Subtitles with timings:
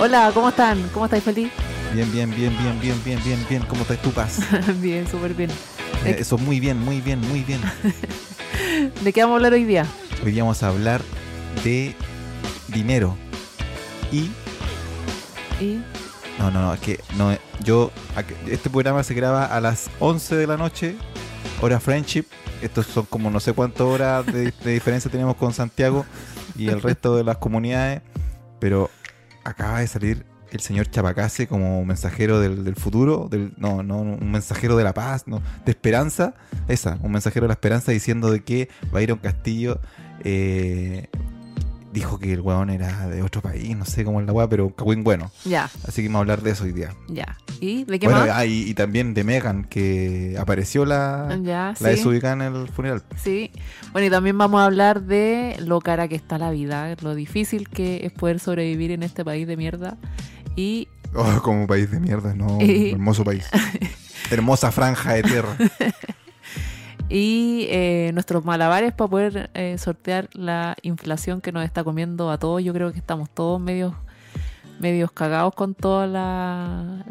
[0.00, 0.80] Hola, ¿cómo están?
[0.94, 1.50] ¿Cómo estáis, feliz?
[1.92, 3.62] Bien, bien, bien, bien, bien, bien, bien, bien.
[3.62, 4.38] ¿Cómo estás tu paz?
[4.80, 5.50] bien, súper bien.
[6.04, 7.60] Eh, Eso, muy bien, muy bien, muy bien.
[9.02, 9.86] ¿De qué vamos a hablar hoy día?
[10.24, 11.02] Hoy día vamos a hablar
[11.64, 11.96] de
[12.68, 13.16] dinero.
[14.12, 14.30] Y.
[15.60, 15.82] ¿Y?
[16.38, 17.90] No, no, no, es que no, yo.
[18.48, 20.94] Este programa se graba a las 11 de la noche,
[21.60, 22.24] hora friendship.
[22.62, 26.06] Estos son como no sé cuántas horas de, de diferencia tenemos con Santiago
[26.56, 28.02] y el resto de las comunidades.
[28.60, 28.90] Pero
[29.48, 34.30] acaba de salir el señor Chapacase como mensajero del, del futuro, del, no, no, un
[34.30, 36.34] mensajero de la paz, no, de esperanza,
[36.68, 39.80] esa, un mensajero de la esperanza diciendo de que Byron Castillo
[40.24, 41.08] eh,
[41.92, 44.66] dijo que el weón era de otro país, no sé cómo es la weá, pero
[44.66, 45.30] un cagüín bueno.
[45.44, 46.94] Ya, Así que vamos a hablar de eso hoy día.
[47.08, 47.36] ya.
[47.60, 48.30] ¿Y de qué Bueno, más?
[48.32, 51.84] ah, y, y también de Megan, que apareció la, ya, la sí.
[51.84, 53.02] desubicada en el funeral.
[53.22, 53.50] Sí.
[53.92, 57.68] Bueno, y también vamos a hablar de lo cara que está la vida, lo difícil
[57.68, 59.96] que es poder sobrevivir en este país de mierda.
[60.56, 63.44] Y Oh, como país de mierda, no, Y- hermoso país.
[64.30, 65.56] Hermosa franja de tierra.
[67.08, 72.38] y eh, nuestros malabares para poder eh, sortear la inflación que nos está comiendo a
[72.38, 72.62] todos.
[72.62, 73.94] Yo creo que estamos todos medios
[74.80, 77.04] medios cagados con toda la,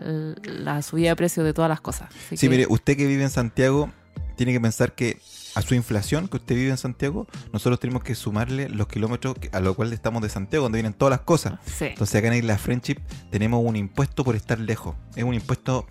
[0.44, 2.10] la subida de precios de todas las cosas.
[2.12, 3.90] Así Sí, que- mire, usted que vive en Santiago
[4.38, 5.20] tiene que pensar que
[5.58, 9.50] a su inflación que usted vive en Santiago, nosotros tenemos que sumarle los kilómetros que-
[9.52, 11.60] a lo cual estamos de Santiago, donde vienen todas las cosas.
[11.66, 11.86] Sí.
[11.86, 12.98] Entonces acá en Isla Friendship
[13.32, 14.96] tenemos un impuesto por estar lejos.
[15.16, 15.88] Es un impuesto...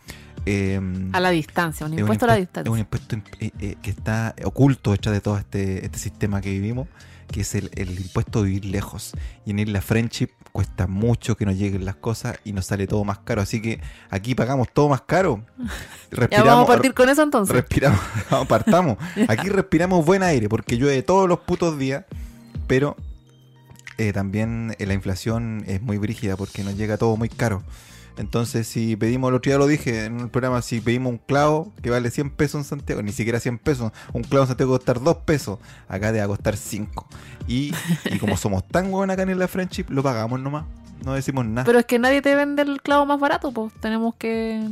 [0.47, 0.81] eh,
[1.13, 2.69] A la distancia, un es un impuesto a la distancia.
[2.71, 6.51] Es un impuesto eh, eh, que está oculto detrás de todo este, este sistema que
[6.51, 6.87] vivimos,
[7.27, 9.13] que es el, el impuesto de vivir lejos.
[9.45, 13.05] Y en Isla Friendship cuesta mucho que nos lleguen las cosas y nos sale todo
[13.05, 13.43] más caro.
[13.43, 15.45] Así que aquí pagamos todo más caro.
[16.31, 17.55] Ya vamos a partir con eso entonces.
[17.55, 18.01] Respiramos,
[18.49, 18.97] partamos.
[19.29, 22.05] Aquí respiramos buen aire porque llueve todos los putos días,
[22.67, 22.97] pero
[23.99, 27.63] eh, también eh, la inflación es muy brígida porque nos llega todo muy caro.
[28.17, 31.73] Entonces, si pedimos, el otro día lo dije en un programa, si pedimos un clavo
[31.83, 34.77] que vale 100 pesos en Santiago, ni siquiera 100 pesos, un clavo en Santiago va
[34.77, 37.07] a costar 2 pesos, acá te va a costar 5.
[37.47, 37.73] Y,
[38.11, 40.65] y como somos tan buenos acá en la Friendship, lo pagamos nomás,
[41.05, 41.65] no decimos nada.
[41.65, 44.67] Pero es que nadie te vende el clavo más barato, pues tenemos que,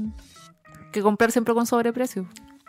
[0.91, 2.27] que comprar siempre con sobreprecio.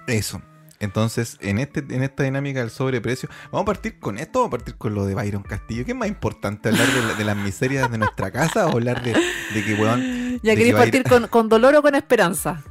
[0.08, 0.42] Eso.
[0.80, 4.58] Entonces, en este en esta dinámica del sobreprecio, vamos a partir con esto, vamos a
[4.58, 5.86] partir con lo de Byron Castillo.
[5.86, 9.02] ¿Qué es más importante, hablar de, la- de las miserias de nuestra casa o hablar
[9.04, 12.62] de, de que, weón, ¿Ya queréis que partir con, con dolor o con esperanza?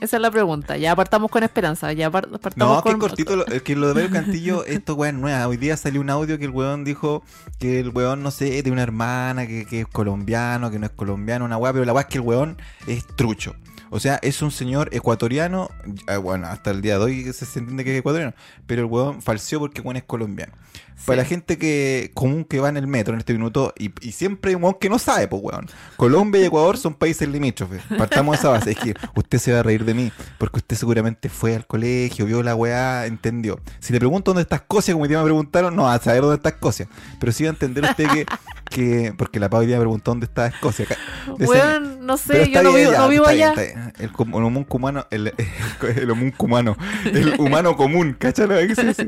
[0.00, 0.76] Esa es la pregunta.
[0.76, 1.90] Ya partamos con esperanza.
[1.92, 3.00] Ya par- partamos No, que con...
[3.00, 5.48] cortito, lo- que lo de Byron Castillo, esto weón nueva.
[5.48, 7.22] Hoy día salió un audio que el weón dijo
[7.58, 10.92] que el weón, no sé, tiene una hermana que, que es colombiano, que no es
[10.92, 13.56] colombiano, una weá, pero la weá es que el weón es trucho.
[13.94, 15.70] O sea, es un señor ecuatoriano,
[16.08, 18.34] ah, bueno, hasta el día de hoy se, entiende que es ecuatoriano,
[18.66, 20.52] pero el weón falseó porque el weón es colombiano.
[20.96, 21.04] Sí.
[21.06, 24.10] Para la gente que común que va en el metro en este minuto, y, y
[24.10, 25.68] siempre hay un weón que no sabe, pues weón.
[25.96, 27.82] Colombia y Ecuador son países limítrofes.
[27.96, 28.72] Partamos de esa base.
[28.72, 32.26] Es que usted se va a reír de mí, porque usted seguramente fue al colegio,
[32.26, 33.60] vio la weá, entendió.
[33.78, 36.22] Si le pregunto dónde está Escocia, como hoy día me preguntaron, no va a saber
[36.22, 36.88] dónde está Escocia.
[37.20, 38.26] Pero sí va a entender usted que,
[38.74, 40.84] que porque la Pau hoy día me preguntó dónde está Escocia.
[40.86, 40.96] Ca-
[41.38, 43.62] de ese- Weón, no sé, yo no vivo, ya, no vivo está bien, allá.
[43.62, 43.92] bien.
[44.00, 45.32] El, com- el homunco humano, el,
[45.96, 48.56] el, humano, el humano común, ¿cachalo?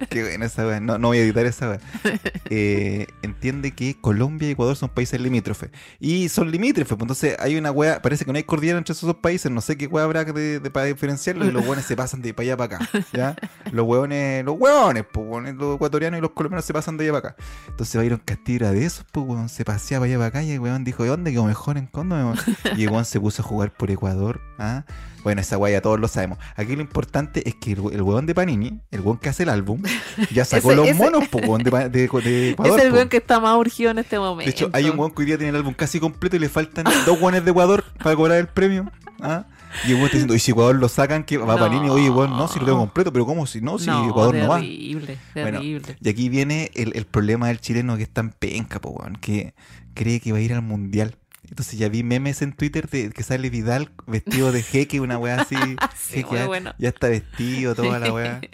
[0.09, 0.79] ¿Qué buena esa weá.
[0.81, 1.81] No, no voy a editar esa weá.
[2.49, 5.71] Eh, entiende que Colombia y Ecuador son países limítrofes.
[5.99, 9.07] Y son limítrofes, pues entonces hay una weá, parece que no hay cordillera entre esos
[9.09, 11.97] dos países, no sé qué weá habrá de, de- para diferenciarlo, y los hueones se
[11.97, 12.89] pasan de para allá para acá.
[13.13, 13.37] ¿ya?
[13.73, 17.29] Los hueones, los hueones, pues, los ecuatorianos y los colombianos se pasan de allá para
[17.31, 17.43] acá.
[17.69, 20.61] Entonces Byron Castillo era de esos, pues, weón, se paseaba allá para acá y el
[20.61, 22.37] weón dijo, ¿de dónde quedó mejor en weón?
[22.77, 24.85] Y el weón se puso a jugar por Ecuador, ¿ah?
[25.25, 26.37] Bueno, esa weá ya todos lo sabemos.
[26.57, 29.49] Aquí lo importante es que el, el weón de Panini, el weón que hace el
[29.49, 29.81] álbum,
[30.31, 32.05] ya sacó Ese- los ese- monos, pues, weón, de, Pa- de- de
[32.51, 32.79] Ecuador.
[32.79, 32.97] es el po.
[32.97, 34.45] weón que está más urgido en este momento.
[34.45, 36.51] De hecho, hay un weón que hoy día tiene el álbum casi completo y le
[36.51, 38.91] faltan dos weones de Ecuador para cobrar el premio.
[39.23, 39.47] ¿ah?
[39.85, 41.61] Y el weón está diciendo, y si Ecuador lo sacan, que va No.
[41.61, 43.79] Panini, oye, weón, no, si lo tengo completo, pero ¿cómo si no?
[43.79, 44.61] Si Ecuador no va.
[44.61, 45.97] terrible, Bueno, terrible.
[46.01, 49.55] Y aquí viene el, el problema del chileno que es tan penca, po, weón, que
[49.95, 51.17] cree que va a ir al mundial.
[51.49, 55.41] Entonces ya vi memes en Twitter de que sale Vidal vestido de jeque, una weá
[55.43, 55.55] así.
[55.97, 56.75] Sí, jeque, bueno.
[56.79, 58.41] ya está vestido, toda la weá.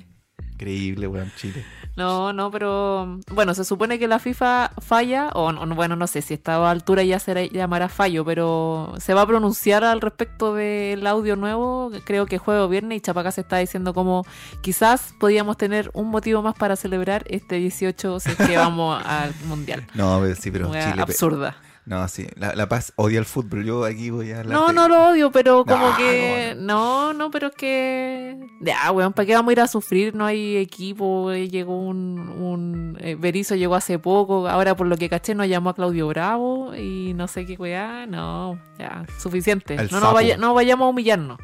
[0.62, 1.64] Increíble, weón, Chile.
[1.96, 6.06] No, no, pero bueno, se supone que la FIFA falla, o no, no, bueno, no
[6.06, 10.00] sé si a esta altura ya se llamará fallo, pero se va a pronunciar al
[10.00, 14.24] respecto del audio nuevo, creo que jueves o viernes, y Chapacá se está diciendo como
[14.62, 19.34] quizás podíamos tener un motivo más para celebrar este 18 si es que vamos al
[19.46, 19.84] Mundial.
[19.94, 20.92] No, sí, pero Chile.
[20.94, 21.56] pe- absurda.
[21.84, 23.64] No, sí, la, la Paz odia el fútbol.
[23.64, 26.54] Yo aquí voy a hablar No, de- no lo odio, pero como No, que.
[26.56, 28.38] No, no, pero es que.
[28.60, 30.14] Ya, weón, ¿para qué vamos a ir a sufrir?
[30.14, 31.32] No hay equipo.
[31.32, 32.20] eh, Llegó un.
[32.20, 34.46] un eh, Berizzo llegó hace poco.
[34.48, 36.72] Ahora, por lo que caché, nos llamó a Claudio Bravo.
[36.76, 38.06] Y no sé qué weá.
[38.06, 39.74] No, ya, suficiente.
[39.76, 40.00] No, sapo.
[40.04, 41.38] nos vaya- no vayamos a humillarnos.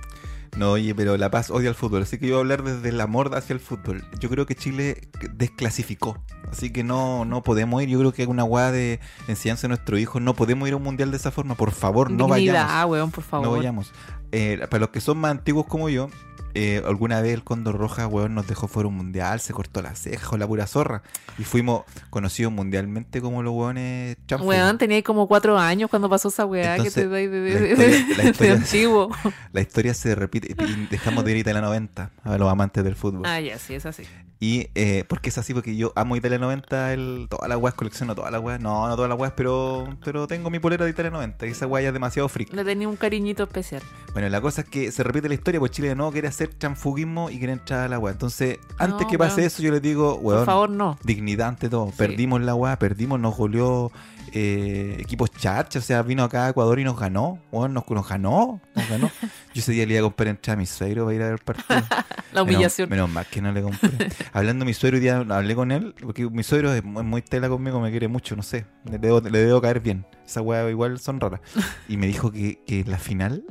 [0.57, 2.89] No, oye, pero La Paz odia el fútbol, así que yo voy a hablar desde
[2.89, 4.05] el amor hacia el fútbol.
[4.19, 6.19] Yo creo que Chile desclasificó,
[6.51, 7.89] así que no, no podemos ir.
[7.89, 10.23] Yo creo que es una guada de enseñanza a nuestros hijos.
[10.23, 12.91] No podemos ir a un mundial de esa forma, por favor, no Dignidad, vayamos.
[12.91, 13.47] weón, por favor.
[13.47, 13.93] No vayamos.
[14.33, 16.11] Eh, para los que son más antiguos como yo,
[16.55, 19.95] eh, alguna vez el Cóndor Roja, weón, nos dejó fuera un mundial, se cortó la
[19.95, 21.03] ceja con la pura zorra.
[21.39, 24.47] Y fuimos conocidos mundialmente como los weones chanfos.
[24.49, 27.61] Weón, tenía como cuatro años cuando pasó esa weá que te dais de, de, la
[27.61, 29.11] de- historia- la de historia- antiguo.
[29.53, 32.95] La historia se repite y dejamos de ir a Italia 90 a los amantes del
[32.97, 33.23] fútbol.
[33.27, 34.03] Ah, ya, sí, es así.
[34.41, 38.15] Y eh, porque es así, porque yo amo Italia 90, el, todas las weas, colecciono
[38.15, 38.61] todas las weas.
[38.61, 41.67] No, no todas las weas, pero, pero tengo mi polera de Italia 90 y esa
[41.67, 42.53] wea ya es demasiado freak.
[42.53, 43.83] Le tenía un cariñito especial.
[44.13, 46.55] Bueno, la cosa es que se repite la historia, pues Chile de nuevo quiere hacer
[46.55, 48.11] transfugismo y quiere entrar a la.
[48.11, 49.47] Entonces, antes No, que pase weón.
[49.47, 50.99] eso, yo les digo, Por weón, favor, no.
[51.03, 51.89] dignidad ante todo.
[51.89, 51.95] Sí.
[51.99, 53.91] Perdimos la wea, perdimos, nos goleó
[54.33, 57.41] eh, equipos charcha, o sea, vino acá a Ecuador y nos ganó.
[57.51, 59.11] Weón, nos, nos ganó, nos ganó.
[59.55, 61.33] Yo ese día le iba a comprar entrada a mi suegro para ir a ver
[61.35, 61.83] el partido.
[62.33, 62.89] La humillación.
[62.91, 64.11] Menos, menos mal que no le compré.
[64.33, 67.49] Hablando de mi suegro, hoy día hablé con él, porque mi suegro es muy, tela
[67.49, 68.67] conmigo, me quiere mucho, no sé.
[68.85, 70.05] Le debo, le debo caer bien.
[70.27, 71.41] Esa weá igual son raras.
[71.89, 73.43] Y me dijo que, que la final,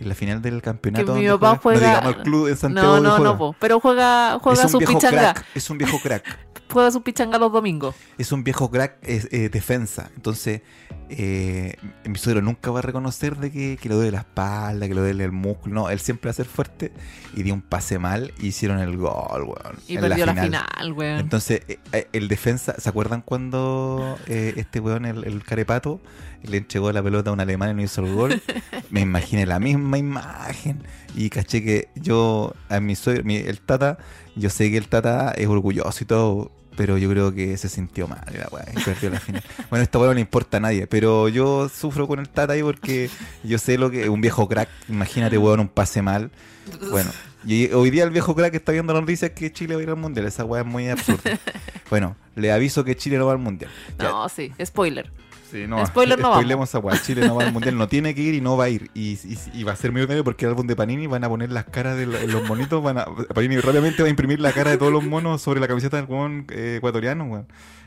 [0.00, 1.14] en la final del campeonato.
[1.14, 3.00] mi donde papá juega- juega- No digamos el club en Santiago.
[3.00, 3.56] No, no, no, po.
[3.58, 5.34] pero juega, Es juega un su viejo pichanga.
[5.34, 5.46] crack.
[5.54, 6.38] Es un viejo crack.
[6.76, 7.94] Juega su pichanga los domingos.
[8.18, 10.10] Es un viejo crack es, eh, defensa.
[10.14, 10.60] Entonces,
[11.08, 11.74] eh,
[12.04, 15.00] mi suegro nunca va a reconocer de que, que le duele la espalda, que le
[15.00, 15.74] duele el músculo.
[15.74, 16.92] No, él siempre va a ser fuerte.
[17.34, 19.76] Y dio un pase mal y hicieron el gol, weón.
[19.88, 21.18] Y en perdió la final, weón.
[21.20, 21.62] Entonces,
[21.92, 26.02] eh, el defensa, ¿se acuerdan cuando este weón, el, el carepato,
[26.42, 28.42] le entregó la pelota a un alemán y no hizo el gol?
[28.90, 30.82] Me imaginé la misma imagen.
[31.14, 33.96] Y caché que yo, a mi suegro, mi- el Tata,
[34.34, 38.06] yo sé que el Tata es orgulloso y todo, pero yo creo que se sintió
[38.06, 39.42] mal la weá, y perdió la final.
[39.70, 43.10] Bueno, esta weá no importa a nadie, pero yo sufro con el Tata ahí porque
[43.42, 44.68] yo sé lo que un viejo crack.
[44.88, 46.30] Imagínate, weón, un pase mal.
[46.90, 47.10] Bueno,
[47.44, 49.90] y hoy día el viejo crack está viendo las noticias que Chile va a ir
[49.90, 50.26] al mundial.
[50.26, 51.38] Esa weá es muy absurda.
[51.90, 53.70] bueno, le aviso que Chile no va al mundial.
[53.98, 55.10] Ya, No, sí, spoiler.
[55.50, 56.74] Sí, no, spoiler, no vamos.
[56.82, 57.00] weá.
[57.02, 58.90] Chile no va al mundial, no tiene que ir y no va a ir.
[58.94, 61.50] Y, y- y va a ser millonario porque el álbum de Panini van a poner
[61.52, 62.82] las caras de los monitos.
[62.82, 65.68] Van a, Panini rápidamente va a imprimir la cara de todos los monos sobre la
[65.68, 67.46] camiseta del weón eh, ecuatoriano, weón.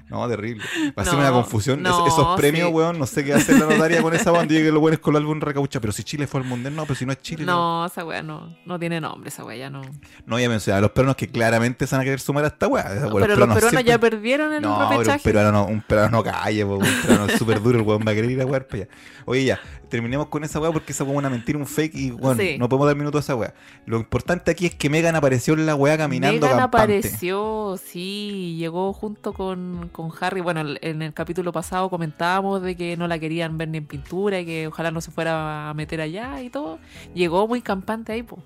[0.10, 0.64] No, terrible.
[0.98, 1.86] Va a ser No, una confusión.
[1.86, 2.74] Es- esos premios, sí.
[2.74, 4.54] weón, no sé qué hacer la notaria con esa banda.
[4.54, 5.80] Llegue los buenos con el álbum recaucha.
[5.80, 8.24] Pero si Chile fue al mundial, no, pero si no es Chile, No, esa weá
[8.24, 9.82] no, no tiene nombre, esa weá ya no.
[10.26, 12.48] No, ya me o sea, los peruanos que claramente se van a querer sumar a
[12.48, 12.84] esta weá.
[12.86, 16.10] Weá, pero los peruanos siempre- ya perdieron el No, pero un peruano no, un peruano
[16.18, 18.46] no calla, po, un peruano es súper duro, el weón va a querer ir a
[18.46, 18.92] jugar para allá.
[19.26, 19.60] Oye, ya,
[19.90, 22.58] terminemos con esa weá porque esa weá es una mentira, un fake y bueno, Sí.
[22.58, 23.54] no podemos dar minuto a esa weá.
[23.86, 26.98] Lo importante aquí es que Megan apareció en la weá caminando Megan campante.
[26.98, 30.40] apareció, sí, llegó junto con, con Harry.
[30.40, 34.40] Bueno, en el capítulo pasado comentábamos de que no la querían ver ni en pintura
[34.40, 36.80] y que ojalá no se fuera a meter allá y todo.
[37.14, 38.42] Llegó muy campante ahí, po.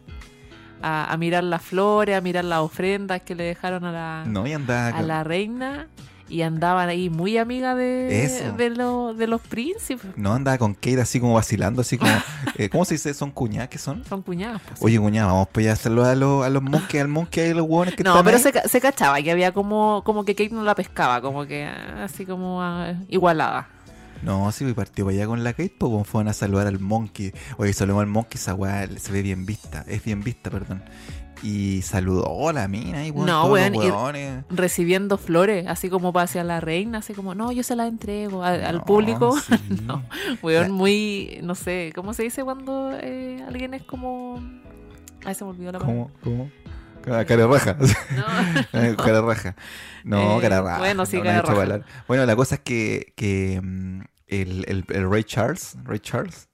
[0.82, 4.46] A, a mirar las flores, a mirar las ofrendas que le dejaron a la, No,
[4.46, 5.90] a la reina.
[6.34, 10.12] Y andaban ahí muy amiga de, de, lo- de los príncipes.
[10.18, 12.12] no andaba con Kate así como vacilando, así como
[12.58, 13.14] eh, ¿cómo se dice?
[13.14, 14.04] ¿Son cuñadas que son?
[14.06, 14.60] Son cuñadas.
[14.68, 17.54] pues, Oye, cuñada, vamos pues a hacerlo a los, a los monkeys, al monkey, a
[17.54, 18.44] los hueones que No, están pero ahí.
[18.44, 22.06] se, se cachaba que había como, como que Kate no la pescaba, como que ah,
[22.06, 23.68] así como ah, igualada.
[24.24, 26.80] No, sí, y partió para allá con la Kate, pues como fueron a saludar al
[26.80, 27.32] Monkey.
[27.58, 30.82] Oye, saludamos al Monkey, esa weá se ve bien vista, es bien vista, perdón.
[31.44, 34.46] Y saludó a la mina y weón, No, weón, weones.
[34.50, 38.44] Recibiendo flores, así como para hacia la reina, así como, no, yo se la entrego
[38.44, 39.38] a- al público.
[39.40, 39.54] sí.
[39.86, 40.04] no,
[40.42, 44.42] weón, La- muy, no sé, ¿cómo se dice cuando eh, alguien es como...
[45.26, 46.06] Ay, se me olvidó la palabra.
[46.24, 46.24] ¿Cómo?
[46.24, 46.52] ¿Cómo?
[47.02, 47.76] Cara, raja.
[48.72, 48.96] No.
[49.04, 49.56] Cara raja.
[50.06, 50.78] No, Eh, cara raja.
[50.80, 51.82] bueno, sí, no, cara raja.
[52.08, 56.48] Bueno, la cosa es que, que mm, el, el, el Ray Charles, Ray Charles,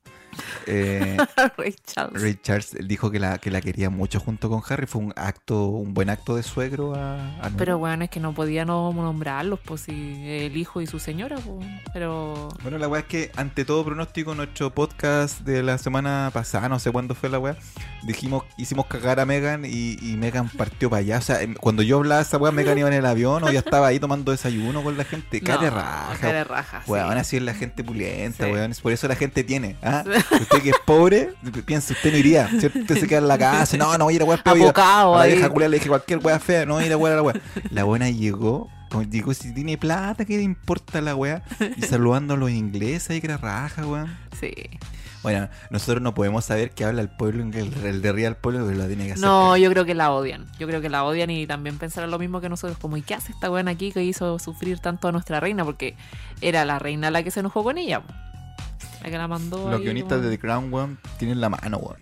[0.68, 1.18] eh,
[1.58, 2.22] Ray Charles.
[2.22, 4.86] Ray Charles él dijo que la, que la quería mucho junto con Harry.
[4.88, 8.34] Fue un acto, un buen acto de suegro a, a Pero bueno, es que no
[8.34, 9.92] podía no nombrarlos, pues si
[10.28, 12.50] el hijo y su señora, pues, pero...
[12.62, 16.80] Bueno, la weá es que ante todo pronóstico, nuestro podcast de la semana pasada, no
[16.80, 17.56] sé cuándo fue la weá,
[18.04, 21.18] dijimos, hicimos cagar a Megan y, y Megan partió para allá.
[21.18, 23.60] O sea, em, cuando yo hablaba esa weá, Megan iba en el avión o ya
[23.60, 25.42] estaba ahí tomando desayuno con la gente.
[25.42, 26.18] Cara de No, raja.
[26.20, 26.92] cara raja, sí.
[26.92, 28.52] Weón, así es la gente pulenta, Sí.
[28.52, 28.74] weón.
[28.82, 29.76] Por eso la gente tiene.
[29.84, 30.04] ¿ah?
[30.42, 31.34] Usted que es pobre,
[31.66, 32.48] piensa, usted no iría.
[32.60, 32.80] ¿cierto?
[32.80, 33.78] Usted se queda en la casa.
[33.78, 34.42] No, no voy a ir a weá.
[34.46, 34.74] voy a-
[35.18, 36.66] la vieja culia le dije cualquier weá fea.
[36.66, 37.36] No voy a ir a weá a la weá.
[37.72, 38.70] La buena llegó
[39.08, 41.44] digo, si tiene plata, ¿qué le importa la weá?
[41.78, 44.18] Y saludando a los ingleses ahí que era raja, weón.
[44.40, 44.52] Sí.
[45.22, 48.78] Bueno, nosotros no podemos saber qué habla el pueblo, el, el de Real Pueblo, pero
[48.78, 49.24] lo tiene que hacer.
[49.26, 50.48] No, yo creo que la odian.
[50.58, 52.80] Yo creo que la odian y también pensarán lo mismo que nosotros.
[52.80, 55.66] Como, ¿y qué hace esta weón aquí que hizo sufrir tanto a nuestra reina?
[55.66, 55.96] Porque
[56.42, 58.02] era la reina la que se enojó con ella.
[59.00, 59.04] Po.
[59.06, 59.70] La que la mandó.
[59.70, 61.98] Los ahí guionistas como- de The Crown, weón, tienen la mano, weón.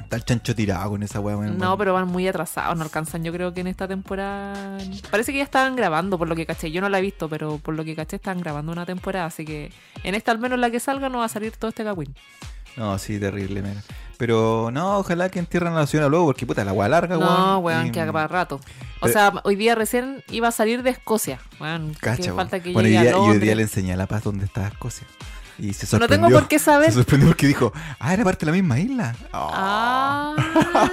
[0.00, 1.56] Está el chancho tirado con esa weá, weón.
[1.56, 4.76] No, pero van muy atrasados, no alcanzan yo creo que en esta temporada...
[5.08, 6.72] Parece que ya estaban grabando, por lo que caché.
[6.72, 9.44] Yo no la he visto, pero por lo que caché están grabando una temporada, así
[9.44, 12.12] que en esta al menos la que salga no va a salir todo este cagüín.
[12.76, 13.82] No, sí, terrible, mira.
[14.16, 17.30] Pero no, ojalá que entierren a la señora luego, porque puta, la weá larga, weón.
[17.32, 18.56] No, weón, y- que para rato.
[18.56, 18.60] O
[19.02, 21.38] Pero- sea, hoy día recién iba a salir de Escocia.
[21.60, 23.96] Weón, Cacha, falta que bueno, y llegue día, a y hoy día le enseñé a
[23.96, 25.06] La Paz dónde estaba Escocia.
[25.60, 26.26] Y se No sorprendió.
[26.28, 26.92] tengo por qué Se saber.
[26.92, 29.14] sorprendió porque dijo, ah, era parte de la misma isla.
[29.32, 29.50] Oh.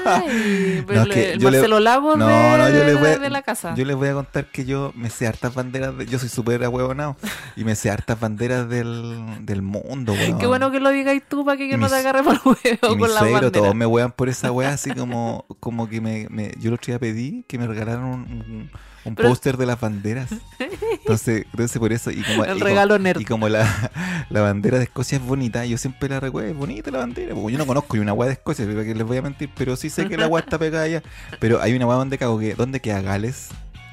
[0.05, 3.09] Ay, pero No, es que el le- Marcelo Lagos No, de, no, yo les voy
[3.09, 3.73] a- de la casa.
[3.75, 5.97] Yo les voy a contar que yo me sé hartas banderas.
[5.97, 7.15] de- yo soy súper ahuevonado.
[7.55, 10.37] y me sé hartas banderas del, del mundo, weón.
[10.37, 12.97] Qué bueno que lo digáis tú para que yo no te agarre por Y huevo
[12.99, 13.51] con la bandera.
[13.51, 16.87] todos me wean por esa wea, así como, como que me, me- yo el otro
[16.87, 18.71] día pedí que me regalaran un, un,
[19.07, 20.29] un Pero- póster de las banderas.
[20.59, 23.19] Entonces, entonces por eso, y como, El y como- regalo nerd.
[23.21, 23.65] y como la,
[24.29, 27.53] la bandera de Escocia es bonita, yo siempre la recuerdo, es bonita la bandera, porque
[27.53, 29.89] yo no conozco ni una wea de Escocia, que les voy a mentir, pero sí
[29.89, 31.01] sé que la wea está pegada allá.
[31.39, 33.49] Pero hay una wea donde cago que, ¿dónde queda Gales?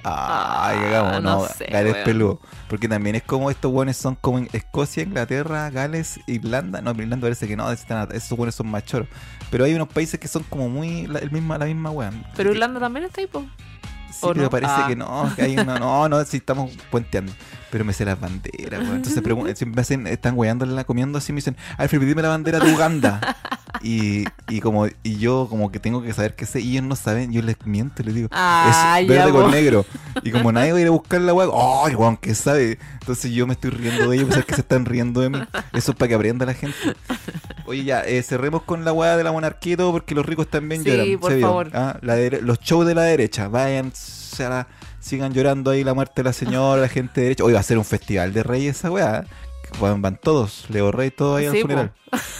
[0.07, 2.05] Ay, Ah, no, no sé, Gales weón.
[2.05, 2.41] peludo.
[2.69, 6.83] Porque también es como estos buenos son como en Escocia, Inglaterra, Gales, Irlanda.
[6.83, 9.09] No, pero Irlanda parece que no, están- esos buenos son más choros.
[9.51, 12.11] Pero hay unos países que son como muy la, el misma, la misma wea.
[12.37, 13.47] Pero Irlanda también está ahí, po.
[14.15, 14.51] Sí, ¿o pero no?
[14.51, 14.85] parece Ah.
[14.89, 17.33] que no, que hay una, no, no, si estamos puenteando.
[17.75, 18.97] Pero me sé las banderas, weón.
[18.99, 22.73] Entonces siempre me hacen, están weándola comiendo así, me dicen, Alfred, dime la bandera de
[22.73, 23.37] Uganda.
[23.83, 26.95] y, y como, y yo como que tengo que saber qué sé, y ellos no
[26.95, 29.85] saben, yo les miento, les digo, Ah, es verde con negro.
[30.23, 31.49] Y como nadie va a ir a buscar la weá,
[31.85, 32.79] ¡ay, weón, que sabe!
[33.01, 35.39] Entonces yo me estoy riendo de ellos, pensar que se están riendo de mí.
[35.73, 36.77] Eso es para que aprenda la gente.
[37.67, 40.47] Oye, ya, eh, cerremos con la weá de la monarquía y todo, porque los ricos
[40.49, 41.19] también Sí, lloran.
[41.19, 41.71] por favor.
[41.75, 44.69] Ah, la los shows de la derecha, vayan, se la-
[45.05, 47.45] sigan llorando ahí la muerte de la señora, la gente de derecha.
[47.45, 49.25] Hoy va a ser un festival de reyes esa weá.
[49.81, 51.61] Weón, van todos, Leo Rey, todos ahí al po.
[51.63, 51.93] funeral.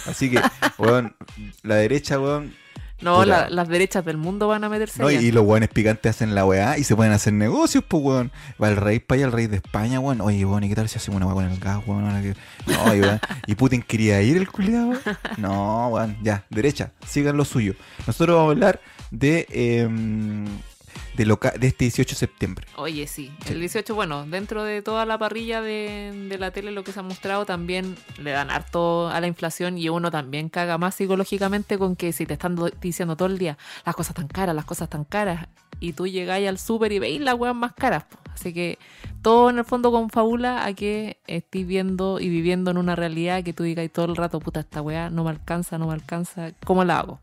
[0.07, 0.41] Así que,
[0.77, 1.15] weón,
[1.63, 2.53] la derecha, weón,
[3.01, 5.27] No, la- las derechas del mundo van a meterse no, y, allá.
[5.27, 8.31] y los weones picantes hacen la weá y se pueden hacer negocios, pues weón.
[8.61, 10.21] Va el rey para allá, el rey de España, weón.
[10.21, 12.03] Oye, weón, ¿y qué tal si hacemos una weá con el gas, weón?
[12.67, 13.19] No, y, weón.
[13.47, 14.93] ¿Y Putin quería ir el culiado?
[15.37, 18.79] No, weón, ya, derecha, sigan lo suyo.Nosotros vamos a hablar
[19.11, 20.45] de, em,
[21.15, 22.67] de, loca- de este 18 de septiembre.
[22.77, 23.31] Oye, sí.
[23.45, 23.53] Sí.
[23.53, 26.99] El 18, bueno, dentro de toda la parrilla de, de la tele, lo que se
[26.99, 31.77] ha mostrado, también le dan harto a la inflación y uno también caga más psicológicamente
[31.77, 34.65] con que si te están do- diciendo todo el día las cosas tan caras, las
[34.65, 35.47] cosas tan caras,
[35.79, 38.03] y tú llegáis al súper y veis las weas más caras.
[38.03, 38.17] po.
[38.33, 38.77] Así que
[39.21, 43.53] todo en el fondo confabula a que estés viendo y viviendo en una realidad que
[43.53, 46.83] tú digas todo el rato, puta, esta wea no me alcanza, no me alcanza, ¿cómo
[46.83, 47.19] la hago?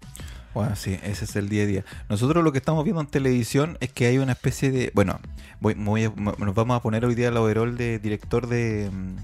[0.54, 1.84] Bueno, sí, ese es el día a día.
[2.10, 4.90] Nosotros lo que estamos viendo en televisión es que hay una especie de.
[4.94, 5.18] Bueno,
[5.60, 9.16] voy, voy a- nos vamos a poner hoy día el overall de director de, mm,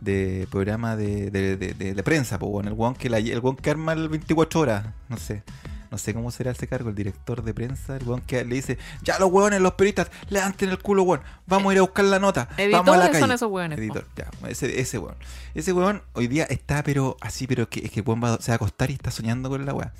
[0.00, 3.70] de programa de, de, de- de- prensa, pues, bueno, el guan que, el guan que
[3.70, 5.44] arma el 24 horas, no sé.
[5.92, 8.78] No sé cómo será ese cargo, el director de prensa, el guan que le dice,
[9.02, 12.18] ya los hueones, los periodistas, levanten el culo, weón, vamos a ir a buscar la
[12.18, 12.72] nota, vamos a la
[13.04, 13.20] Editores calle.
[13.20, 13.78] son esos weones.
[13.78, 15.16] Editor, ya, ese, ese weón.
[15.54, 18.50] Ese weón hoy día está, pero así, pero que, es que el weón va- se
[18.50, 19.92] va a acostar y está soñando con la weá.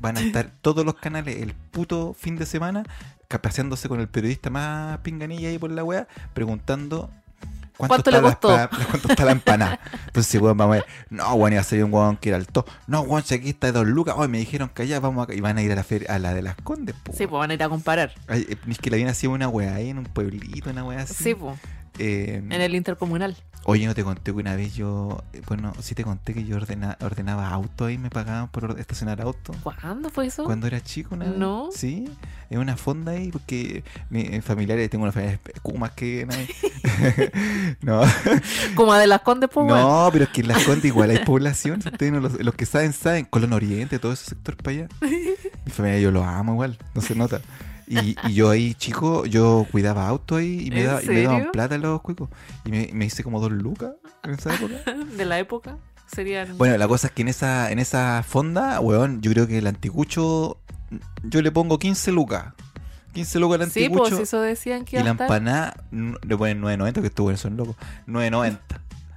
[0.00, 2.84] Van a estar todos los canales el puto fin de semana
[3.26, 7.10] capaceándose con el periodista más pinganilla ahí por la weá, preguntando
[7.88, 8.48] ¿Cuánto está le costó?
[8.90, 9.80] cuánto está la empanada.
[10.06, 12.64] Entonces, weón, vamos a ver, no, weón, iba a salir un weón que era alto.
[12.86, 15.34] No, weón, si aquí está de dos lucas, hoy me dijeron que allá vamos a...
[15.34, 17.38] Y van a ir a la feria, a la de las condes, po, Sí, pues
[17.38, 18.12] van a ir a comparar.
[18.28, 21.02] Ay, eh, es que la viene así una weá ahí en un pueblito, una weá
[21.02, 21.14] así.
[21.14, 21.58] Sí, pues,
[21.98, 23.36] Eh, en el intercomunal.
[23.64, 26.56] Oye, no te conté que una vez yo, eh, bueno, sí te conté que yo
[26.56, 29.52] ordena- ordenaba auto ahí, me pagaban por or- estacionar auto.
[29.62, 30.44] ¿Cuándo fue eso?
[30.44, 31.36] Cuando era chico, una vez.
[31.36, 31.68] No.
[31.70, 32.08] Sí,
[32.48, 36.40] en una fonda ahí, porque mi eh, familiares, tengo una familia de Kumas que nada.
[37.82, 38.00] no,
[38.74, 41.80] Como de las Condes, pues, no, pero es que en las Condes igual hay población.
[41.84, 43.26] Ustedes no lo- los que saben, saben.
[43.26, 44.88] Colón Oriente, todo ese sector para allá.
[45.66, 47.42] Mi familia yo lo amo igual, no se nota.
[47.90, 51.22] Y, y yo ahí, chico, yo cuidaba auto ahí y me, ¿En daba- y me
[51.22, 52.28] daban plata los cuicos.
[52.64, 53.90] Y me, me hice como dos lucas
[54.22, 54.74] en esa época.
[55.16, 55.76] De la época.
[56.06, 56.56] Serían.
[56.56, 59.66] Bueno, la cosa es que en esa, en esa fonda, weón, yo creo que el
[59.66, 60.58] anticucho,
[61.24, 62.46] yo le pongo 15 lucas.
[63.14, 64.10] 15 lucas al sí, anticucho.
[64.10, 67.74] pues eso decían que y la empanada le ponen 9.90, que estos weones son locos.
[68.06, 68.58] 9.90.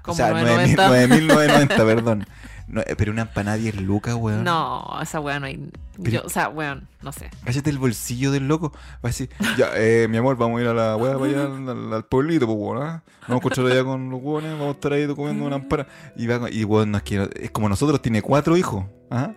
[0.05, 0.75] O sea, 9.90.
[0.75, 2.25] 9.990, perdón.
[2.67, 4.43] No, eh, pero una empanada 10 lucas, weón.
[4.43, 5.69] No, esa weá no hay.
[6.01, 7.29] Pero- Yo, o sea, weón, no sé.
[7.43, 8.71] Cállate el bolsillo del loco.
[8.73, 11.43] Va a decir, ya, eh, mi amor, vamos a ir a la weá, para allá
[11.45, 12.77] al, al- pueblito, pues, weón.
[12.81, 13.03] ¿ah?
[13.27, 15.89] Vamos a encontrar allá con los weones, vamos a estar ahí comiendo una empanada.
[16.15, 18.85] Y, va, y weón, no es que, es como nosotros, tiene cuatro hijos.
[19.11, 19.33] ¿ah?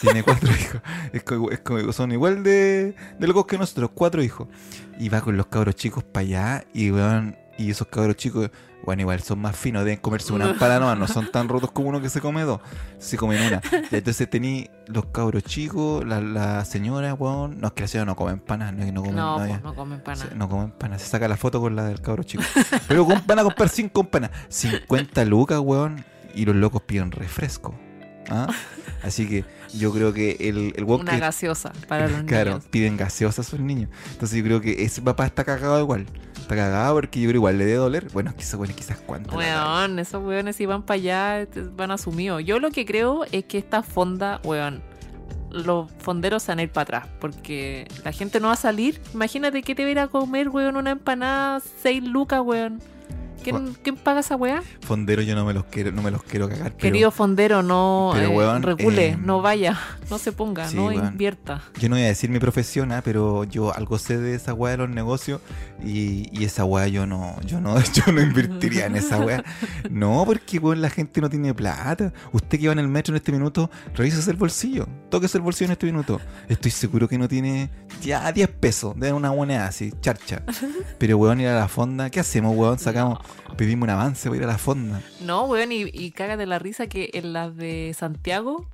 [0.00, 0.80] Tiene cuatro hijos.
[1.12, 4.48] Es como, es como- son igual de, de locos que nosotros, cuatro hijos.
[4.98, 8.50] Y va con los cabros chicos para allá y weón, y esos cabros chicos,
[8.84, 11.88] bueno, igual son más finos, deben comerse una empanada nomás, no son tan rotos como
[11.90, 12.60] uno que se come dos,
[12.98, 13.60] se comen una.
[13.90, 18.06] Y entonces tení los cabros chicos, la, la señora, weón, no es que la señora
[18.06, 20.26] no come empanadas, no es que no come No, no, pues no comen nada.
[20.34, 22.42] no come empanadas, se saca la foto con la del cabro chico.
[22.88, 27.74] Pero con- van a comprar cinco empanadas, 50 lucas, weón, y los locos piden refresco.
[28.30, 28.46] ¿ah?
[29.02, 32.64] Así que yo creo que el, el Una que gaseosa para los Claro, niños.
[32.70, 33.90] piden gaseosa a sus niños.
[34.12, 36.06] Entonces yo creo que ese papá está cagado igual.
[36.50, 38.08] Está cagado porque yo creo igual le debe doler.
[38.12, 39.36] Bueno, quizás, bueno, quizás cuánto.
[39.36, 42.42] Weón, esos weones si van para allá este, van asumidos.
[42.44, 44.82] Yo lo que creo es que esta fonda, weón,
[45.52, 47.06] los fonderos van a ir para atrás.
[47.20, 49.00] Porque la gente no va a salir.
[49.14, 52.80] Imagínate que te va a comer, weón, una empanada 6 lucas, weón.
[53.42, 54.62] ¿Quién, ¿quién paga esa weá?
[54.82, 56.72] Fondero yo no me los quiero, no me los quiero cagar.
[56.72, 59.78] pero- Querido fondero, no pero, eh, weón, regule, eh, no vaya,
[60.10, 61.06] no se ponga, sí, no weón.
[61.06, 61.62] invierta.
[61.78, 64.72] Yo no voy a decir mi profesión, ah, pero yo algo sé de esa weá
[64.72, 65.40] de los negocios
[65.84, 69.42] y, y esa weá yo no, yo no, yo no invertiría en esa weá.
[69.90, 72.12] No, porque weón, la gente no tiene plata.
[72.32, 75.66] Usted que va en el metro en este minuto, revísese el bolsillo, tóquese el bolsillo
[75.66, 76.20] en este minuto.
[76.48, 77.70] Estoy seguro que no tiene
[78.02, 80.42] ya 10 pesos de una moneda así, charcha.
[80.98, 82.78] Pero weón, ir a la fonda, ¿qué hacemos, weón?
[82.78, 83.18] Sacamos,
[83.56, 85.02] pedimos un avance para ir a la fonda.
[85.20, 88.66] No, weón, y, y cágate la risa que en las de Santiago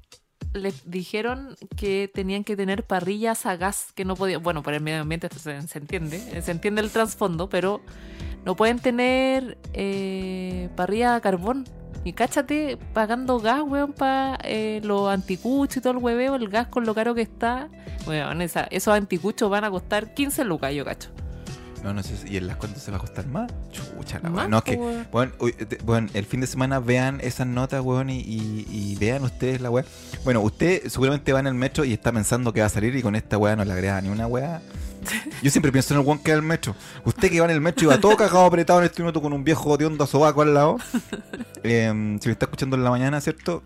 [0.53, 4.81] les dijeron que tenían que tener parrillas a gas, que no podían, bueno, por el
[4.81, 7.81] medio ambiente se, se entiende, eh, se entiende el trasfondo, pero
[8.45, 11.65] no pueden tener eh, parrilla a carbón.
[12.05, 14.39] Y cáchate pagando gas, weón, para
[14.83, 17.69] los anticuchos y todo el hueveo, el gas con lo caro que está.
[18.07, 21.11] Weón, esa- esos anticuchos van a costar 15 lucas, yo cacho.
[21.83, 23.51] No, no sé, si- ¿y en las cuánto se va a costar más?
[23.71, 24.31] Chucha, la.
[24.31, 25.07] Más, No, es que, weón.
[25.13, 25.33] Bueno,
[25.69, 29.61] te- bueno, el fin de semana vean esas notas, weón, y, y- y vean ustedes
[29.61, 29.85] la weá.
[30.25, 33.03] Bueno, usted seguramente va en el metro y está pensando que va a salir y
[33.03, 34.61] con esta weá no le agrega ni una weá.
[35.43, 36.75] Yo siempre pienso en el weón que va en el metro.
[37.05, 39.33] Usted que va en el metro y va todo cagado apretado en este minuto con
[39.33, 40.79] un viejo de onda sobaco al lado.
[41.63, 41.87] eh,
[42.21, 43.63] si me está escuchando en la mañana, ¿cierto?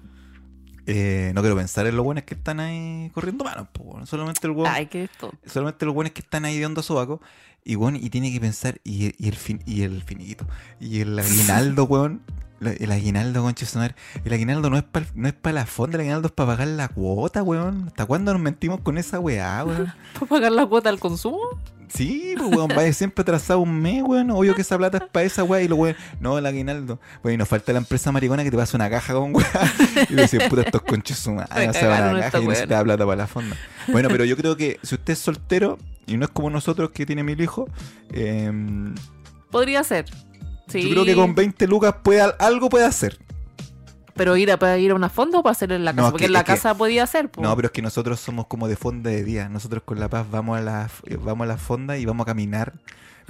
[0.87, 4.07] Eh, no quiero pensar en los buenos que están ahí corriendo manos, po, weón.
[4.07, 5.33] Solamente el weón esto.
[5.47, 7.21] solamente los buenos que están ahí de onda sobaco.
[7.65, 10.47] Y bueno, y tiene que pensar, y, y el fin, y el finito,
[10.81, 12.23] y el aguinaldo, weón.
[12.61, 13.95] El aguinaldo, su madre.
[14.23, 16.69] El aguinaldo no es para no es para la fonda, el aguinaldo es para pagar
[16.69, 17.85] la cuota, weón.
[17.87, 19.93] ¿Hasta cuándo nos mentimos con esa weá, weón?
[20.15, 21.41] ¿Para pagar la cuota al consumo?
[21.89, 24.31] Sí, pues, weón, vaya siempre atrasado un mes, weón.
[24.31, 25.97] Obvio que esa plata es para esa weá y lo weón.
[26.21, 27.01] No, el aguinaldo.
[27.23, 29.51] Bueno, y nos falta la empresa maricona que te pasa una caja con weá.
[30.11, 32.47] Y decir, puta, estos conches su madre, Me no se van a la caja y
[32.47, 33.57] no se te da plata para la fonda.
[33.89, 35.79] Bueno, pero yo creo que si usted es soltero
[36.11, 37.69] y no es como nosotros que tiene mil hijos,
[38.13, 38.51] eh,
[39.51, 40.07] Podría ser.
[40.69, 40.83] Sí.
[40.83, 43.19] yo creo que con 20 lucas puede, algo puede hacer.
[44.15, 46.11] Pero ir a, para ir a una fonda o para hacer en la casa.
[46.11, 47.31] Porque que- en la es que- casa podía hacer.
[47.31, 47.43] po.
[47.43, 49.49] No, pero es que nosotros somos como de fonda de día.
[49.49, 50.91] Nosotros con La Paz vamos a la,
[51.23, 52.75] vamos a la fonda y vamos a caminar.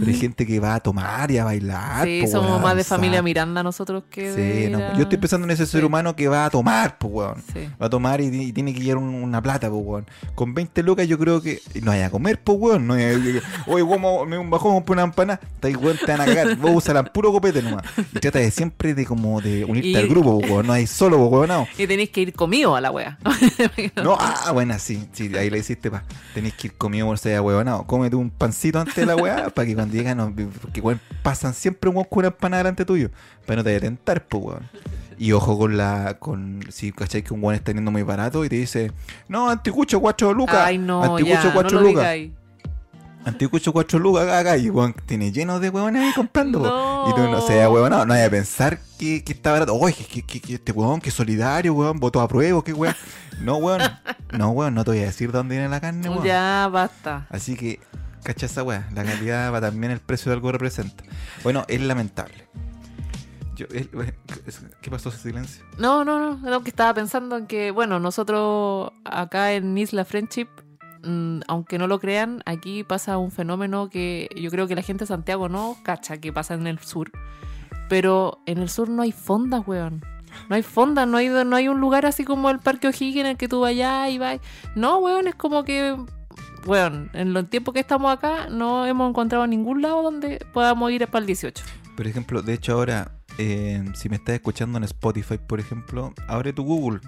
[0.00, 2.04] Pero hay gente que va a tomar y a bailar.
[2.06, 2.98] sí, po, somos weón, más de danzar.
[2.98, 5.86] familia Miranda nosotros que Sí, de no, a- yo estoy pensando en ese ser Sí.
[5.86, 7.42] humano que va a tomar, pues, weón.
[7.52, 7.68] Sí.
[7.80, 10.06] Va a tomar y, y tiene que llevar un- una plata, pues, weón.
[10.34, 12.86] Con 20 lucas yo creo que no hay a comer, pues, weón.
[12.86, 15.40] No hay, oye, weón, me bajó por una empanada.
[15.54, 16.56] Está ahí, weón, te van a cagar.
[16.60, 17.82] Vos usarán puro copete nomás.
[18.14, 20.66] Y trata de siempre de como de unirte Y- al grupo, pues, weón.
[20.66, 21.48] No hay solo, pues, weón.
[21.48, 21.66] No.
[21.78, 23.18] Y tenéis que ir conmigo a la wea.
[24.02, 26.02] No, ah, bueno, sí, sí, ahí le hiciste, pa.
[26.34, 27.84] Tenéis que ir comido por ser huevonado.
[27.86, 31.90] Cómete un pancito antes de la weá, para que cuando no, porque weón, pasan siempre
[31.90, 33.10] un weón con una empanada delante tuyo,
[33.46, 34.68] para no te vaya a tentar, pues, weón.
[35.18, 38.48] Y ojo con la, con, si cacháis que un weón está teniendo muy barato y
[38.48, 38.92] te dice,
[39.28, 42.16] no, anticucho 4 lucas, Ay, no, anticucho ya, no 4 lo lucas,
[43.24, 46.60] anticucho 4 lucas, acá, y weón, tiene lleno de huevones ahí comprando.
[46.60, 47.10] No.
[47.10, 50.22] y tú no seas huevonado, no vaya a pensar que, que está barato, oye, que,
[50.22, 52.94] que, que este weón, que solidario, weón, votó a prueba, qué weón.
[53.40, 53.80] No, weón,
[54.32, 56.24] no, weón, no te voy a decir dónde viene la carne, weón.
[56.24, 57.26] Ya, basta.
[57.30, 57.80] Así que,
[58.22, 61.04] cacha esa weá, la calidad va también el precio de algo representa.
[61.42, 62.48] Bueno, es lamentable.
[63.58, 63.88] Es-
[64.46, 65.62] es- ¿Qué pasó ese silencio?
[65.78, 66.50] No, no, no.
[66.50, 70.48] Lo que estaba pensando en que, bueno, nosotros acá en Isla Friendship,
[71.04, 75.02] mm, aunque no lo crean, aquí pasa un fenómeno que yo creo que la gente
[75.04, 77.10] de Santiago no cacha que pasa en el sur.
[77.90, 80.02] Pero en el sur no hay fondas, weón.
[80.48, 83.26] No hay fondas, no hay, no hay un lugar así como el Parque O'Higgins en
[83.26, 84.38] el que tú vayas y vas.
[84.74, 85.96] No, weón, es como que,
[86.66, 91.06] weón, en el tiempo que estamos acá no hemos encontrado ningún lado donde podamos ir
[91.06, 91.64] para el 18.
[91.96, 96.52] Por ejemplo, de hecho ahora, eh, si me estás escuchando en Spotify, por ejemplo, abre
[96.52, 97.00] tu Google.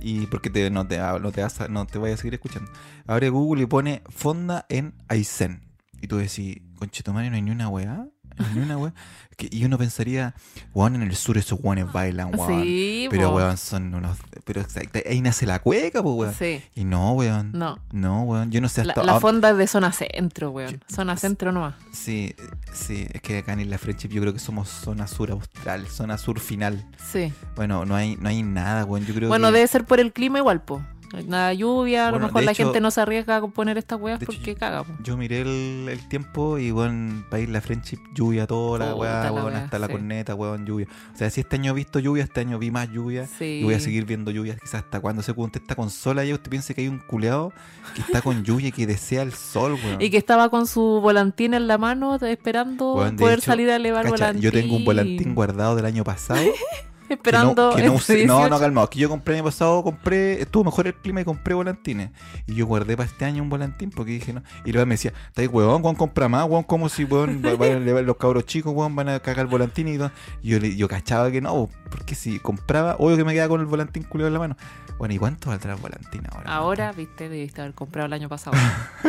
[0.00, 1.68] Y porque te, no, te, no, te vas a,
[1.98, 2.70] voy a seguir escuchando.
[3.06, 5.62] Abre Google y pone fonda en Aysén.
[6.00, 8.06] Y tú decís, conchetumare, no hay ni una weá.
[8.54, 8.92] Ni una.
[9.36, 10.34] Que- y uno pensaría,
[10.72, 12.62] weón, en el sur esos weones bailan, weón.
[12.62, 13.36] Sí, pero po.
[13.36, 14.16] weón, son unos.
[14.44, 16.34] Pero exacto, ahí nace la cueca, pues weón.
[16.34, 16.62] Sí.
[16.74, 17.52] Y no, weón.
[17.52, 17.78] No.
[17.92, 18.50] No, weón.
[18.50, 19.02] Yo no sé La, hasta.
[19.04, 20.72] la fonda es de zona centro, weón.
[20.72, 21.74] Yo- Zona centro nomás.
[21.92, 22.34] Sí,
[22.72, 26.16] sí, es que acá en Isla Friendship yo creo que somos zona sur austral, zona
[26.16, 26.86] sur final.
[27.12, 27.30] Sí.
[27.56, 29.04] Bueno, no hay, no hay nada, weón.
[29.04, 29.54] Yo creo Bueno, que.
[29.54, 30.82] debe ser por el clima igual, po.
[31.26, 34.00] Nada lluvia, a Bueno, lo mejor la hecho- gente no se arriesga a poner estas
[34.00, 34.92] weas hecho, porque yo- caga, po.
[35.02, 39.46] Yo miré el, el tiempo y, weón, para Isla Friendship, lluvia toda la la weón,
[39.46, 40.86] weá, hasta la corneta, weón, lluvia.
[41.14, 43.26] O sea, si este año he visto lluvia, este año vi más lluvia.
[43.26, 43.60] Sí.
[43.60, 46.34] Y voy a seguir viendo lluvia, quizás hasta cuando se usted está con sol allá,
[46.34, 47.52] usted piensa que hay un culeado
[47.94, 50.00] que está con lluvia y que desea el sol, weón.
[50.00, 53.76] Y que estaba con su volantín en la mano esperando Weón, poder hecho, salir a
[53.76, 54.42] elevar Cacha, volantín.
[54.42, 56.40] yo tengo un volantín guardado del año pasado.
[57.14, 57.70] Esperando.
[57.70, 58.48] Que no, que no, usé- no, 18.
[58.50, 58.90] no, calmado.
[58.90, 62.10] Que yo compré el año pasado, compré, estuvo mejor el clima y compré volantines.
[62.46, 64.42] Y yo guardé para este año un volantín porque dije, no.
[64.64, 68.02] Y luego me decía, está ahí, weón, weón, compra más, weón, como si, weón, va-
[68.02, 70.10] los cabros chicos, weón, van a cagar el volantín y todo.
[70.42, 73.66] Y yo, yo cachaba que no, porque si compraba, obvio que me quedaba con el
[73.66, 74.56] volantín culiado en la mano.
[74.98, 76.50] Bueno, ¿y cuánto valdrá el volantín ahora?
[76.54, 78.56] Ahora, viste, debiste haber comprado el año pasado.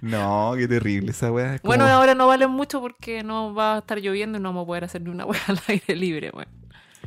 [0.00, 1.54] No, qué terrible esa weá.
[1.56, 4.50] es como- bueno, ahora no valen mucho porque no va a estar lloviendo y no
[4.50, 6.48] vamos a poder hacer ni una wea al aire libre, weón.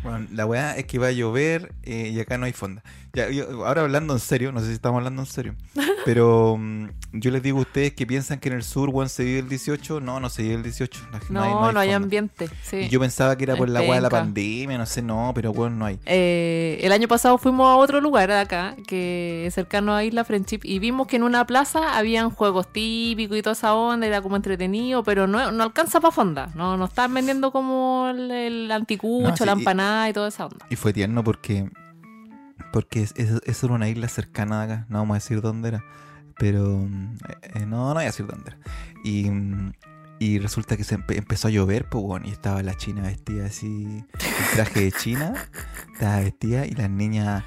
[0.04, 2.82] Bueno, la weá es que va a llover eh, y acá no hay fonda.
[3.14, 5.56] Ya, yo- ahora hablando en serio, no sé si estamos hablando en serio,
[6.06, 9.24] pero mm, yo les digo a ustedes que piensan que en el sur, weón, se
[9.26, 10.00] vive el 18.
[10.00, 11.00] No, no se vive el 18.
[11.30, 11.96] No, No, no hay, fonda.
[11.98, 12.50] ambiente.
[12.64, 12.78] Sí.
[12.78, 15.52] Y yo pensaba que era por la weá de la pandemia, no sé, no, pero
[15.52, 16.00] weón, no hay.
[16.06, 20.24] Eh, el año pasado fuimos a otro lugar de acá, que es cercano a Isla
[20.24, 24.22] Friendship, y vimos que en una plaza habían juegos típicos y toda esa onda, era
[24.22, 26.50] como entretenido, pero no, no alcanza para fonda.
[26.56, 29.64] No, no estaban vendiendo como el, el anticucho, No, sí, la y-
[30.10, 30.66] y toda esa onda.
[30.70, 31.70] Y fue tierno porque
[32.74, 35.84] porque es, es- una isla cercana de acá, no vamos a decir dónde era,
[36.38, 37.18] pero mm,
[37.56, 38.58] eh, no, no voy a decir dónde era.
[39.04, 39.30] Y,
[40.20, 43.48] y resulta que se empe- empezó a llover, pues bueno, y estaba la china vestida
[43.48, 45.34] así, el traje de china,
[45.94, 47.44] estaba vestida y las niñas...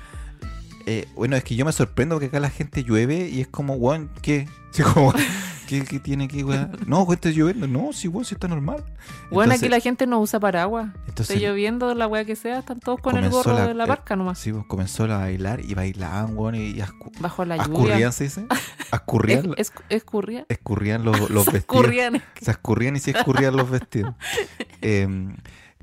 [0.86, 3.74] eh, bueno, es que yo me sorprendo porque acá la gente llueve y es como,
[3.74, 4.48] weón, ¿qué?
[4.72, 5.12] Sí, como,
[5.80, 6.70] ¿qué, qué tiene que, weón?
[6.86, 7.66] No, weón, está lloviendo.
[7.66, 8.84] No, sí, weón, sí está normal.
[9.30, 10.88] Bueno, Entonces- aquí la gente no usa paraguas.
[11.08, 13.84] entonces, Está lloviendo, la wea que sea, están todos con el gorro la- de la
[13.84, 14.38] eh, barca nomás.
[14.38, 17.72] Sí, pues comenzó a bailar y bailaban, weón, y ascu- Bajo la lluvia.
[17.84, 18.46] ascurrían, se dice.
[18.90, 20.46] Ascurrían, Es, es- escurría.
[20.48, 21.56] escurrían los, los vestidos.
[21.84, 22.22] Escurrían.
[22.40, 24.14] Se escurrían y se escurrían los vestidos.
[24.80, 25.36] Em,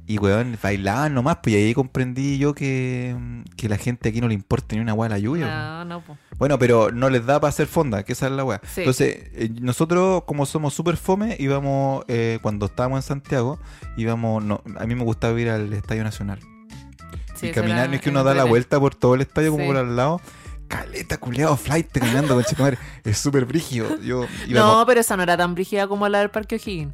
[0.07, 3.15] y, weón, bailaban nomás, pues y ahí comprendí yo que,
[3.55, 5.47] que la gente aquí no le importa ni una weá la lluvia.
[5.47, 6.17] No, no, po.
[6.37, 8.61] Bueno, pero no les da para hacer fonda, que esa es la weá.
[8.63, 8.81] Sí.
[8.81, 13.59] Entonces, eh, nosotros, como somos súper fome, íbamos, eh, cuando estábamos en Santiago,
[13.95, 16.39] íbamos, no, a mí me gustaba ir al Estadio Nacional.
[17.35, 19.65] Sí, y caminar, no es que uno da la vuelta por todo el estadio como
[19.65, 20.21] por al lado.
[20.67, 22.77] Caleta, culeado, flight, caminando con madre.
[23.03, 23.99] Es súper brígido.
[24.01, 26.93] Yo No, pero esa no era tan brígida como la del Parque O'Higgins.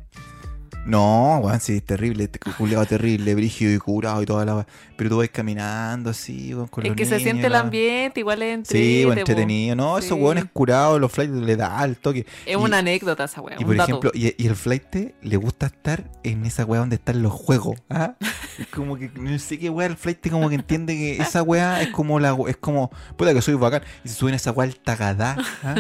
[0.88, 4.66] No, weón, sí, terrible, te- culeado terrible, brígido y curado y toda la.
[4.96, 8.20] Pero tú vas caminando así, weón, con Es los que se niños siente el ambiente,
[8.22, 9.76] igual es Sí, entrete, weón, entretenido.
[9.76, 10.24] No, esos Sí.
[10.24, 12.26] weones curados, los flights le da al toque.
[12.46, 13.58] Es Y- una anécdota esa weá.
[13.60, 13.90] Y por dato.
[13.90, 17.78] ejemplo, y, y el flight le gusta estar en esa weá donde están los juegos.
[17.90, 18.16] ¿ah?
[18.58, 21.82] Es como que no sé qué weá, el flight como que entiende que esa weá
[21.82, 23.84] es como la es como, puta que soy bacán.
[24.04, 25.38] Y se suben esa weá al tagadá.
[25.64, 25.76] ¿ah?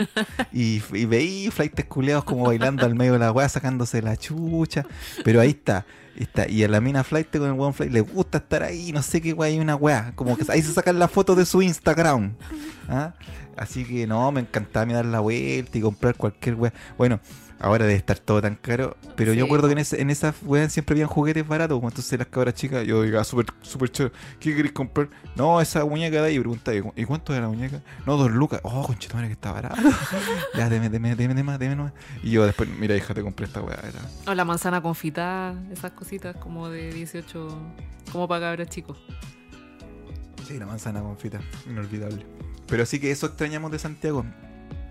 [0.51, 4.85] Y, y veí flightes culeados como bailando al medio de la weá, sacándose la chucha.
[5.23, 5.85] Pero ahí está.
[6.15, 9.03] Está, y a la mina flight con el weón flight le gusta estar ahí, no
[9.03, 10.13] sé qué weá, hay una weá.
[10.15, 12.33] Como que ahí se sacan la foto de su Instagram.
[12.89, 13.13] ¿ah?
[13.55, 16.73] Así que no, me encantaba dar la vuelta y comprar cualquier weá.
[16.97, 17.19] Bueno,
[17.59, 18.95] ahora debe estar todo tan caro.
[19.15, 19.61] Pero yo Sí, po.
[19.65, 21.79] que en, ese- en esas weas siempre habían juguetes baratos.
[21.81, 24.15] Entonces las cabras chicas, yo diga, súper, súper chévere.
[24.39, 25.09] ¿Qué queréis comprar?
[25.35, 26.35] No, esa muñeca de ahí.
[26.35, 27.81] Y preguntaba, ¿y cuánto era la muñeca?
[28.05, 28.59] No, dos lucas.
[28.63, 29.75] Oh, conchetumare que está barato.
[30.55, 31.93] ya, deme, deme, deme, deme, deme nomás.
[32.23, 33.75] Y yo después, mira, hija, te compré esta wea.
[33.83, 33.99] Era.
[34.31, 37.47] O la manzana confitada, esas cositas como de 18,
[38.11, 38.97] como para cabros chicos.
[40.47, 41.39] Sí, la manzana confita.
[41.65, 42.25] Inolvidable.
[42.67, 44.25] Pero sí que eso extrañamos de Santiago.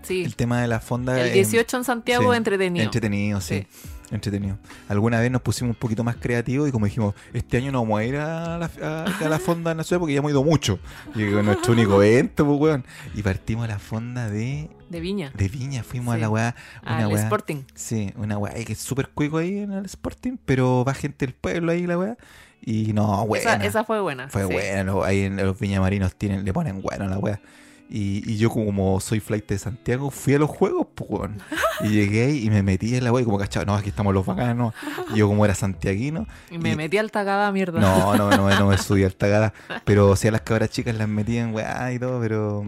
[0.06, 0.22] Sí.
[0.24, 1.20] El tema de la fonda.
[1.20, 2.84] El eh, 18 en Santiago sí, entretenido.
[2.84, 3.66] Entretenido, sí.
[4.10, 4.56] Entretenido.
[4.88, 7.98] Alguna vez nos pusimos un poquito más creativos y como dijimos, este año no vamos
[7.98, 10.44] a ir a la, a, a la fonda en la ciudad porque ya hemos ido
[10.44, 10.78] mucho.
[11.16, 12.84] Y es nuestro único evento, pues, weón.
[13.14, 15.32] Y partimos a la fonda de, de Viña.
[15.34, 15.82] de Viña.
[15.82, 16.54] Fuimos a la weá.
[16.82, 17.22] Una Al weá.
[17.24, 17.64] Sporting.
[17.74, 21.34] Sí, una weá que es súper cuico ahí en el Sporting, pero va gente del
[21.34, 22.16] pueblo ahí, la weá.
[22.62, 23.40] Y no, weá.
[23.40, 24.28] Esa, esa fue buena.
[24.28, 24.52] Fue sí.
[24.52, 27.40] buena, ahí en los viñamarinos tienen, le ponen bueno a la weá.
[27.88, 31.38] Y, y yo como soy flight de Santiago, fui a los juegos, pues, weón.
[31.84, 34.26] Y llegué y me metí en la weá y como cachado, no, aquí estamos los
[34.26, 34.74] bacanos.
[35.14, 36.26] Y yo como era santiaguino.
[36.50, 37.78] Y me Y- metí al tagada mierda.
[37.80, 39.52] No, no, no, no me subí al tagada.
[39.84, 42.64] Pero sí a las cabras chicas las metí en weá y todo, pero...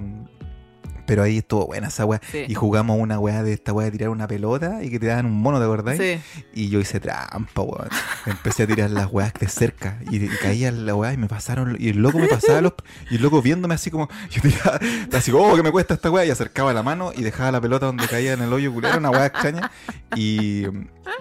[1.08, 2.20] Pero ahí estuvo buena esa weá.
[2.30, 2.44] Sí.
[2.46, 5.24] Y jugamos una weá de esta weá de tirar una pelota y que te daban
[5.24, 5.96] un mono, ¿te acordás?
[5.96, 6.20] Sí.
[6.54, 7.88] Y yo hice trampa, weón.
[8.26, 9.98] Empecé a tirar las weas de cerca.
[10.10, 11.76] Y, y caía la weá y me pasaron.
[11.80, 12.74] Y el loco me pasaba los.
[13.10, 14.08] Y el loco viéndome así como.
[14.30, 14.78] Yo tiraba.
[15.14, 16.26] Así como, oh, que me cuesta esta weá.
[16.26, 18.98] Y acercaba la mano y dejaba la pelota donde caía en el hoyo culero.
[18.98, 19.70] Una weá extraña.
[20.14, 20.66] Y.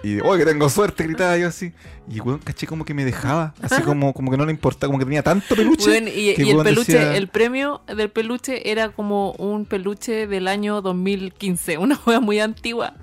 [0.03, 1.71] Y, oh, que tengo suerte, gritaba yo así.
[2.09, 3.53] Y weón, caché como que me dejaba.
[3.61, 4.89] Así como, como que no le importaba.
[4.89, 5.97] Como que tenía tanto peluche.
[6.13, 10.47] Y, que y el peluche, decía- el premio del peluche era como un peluche del
[10.47, 12.93] año 2015, una hueá muy antigua.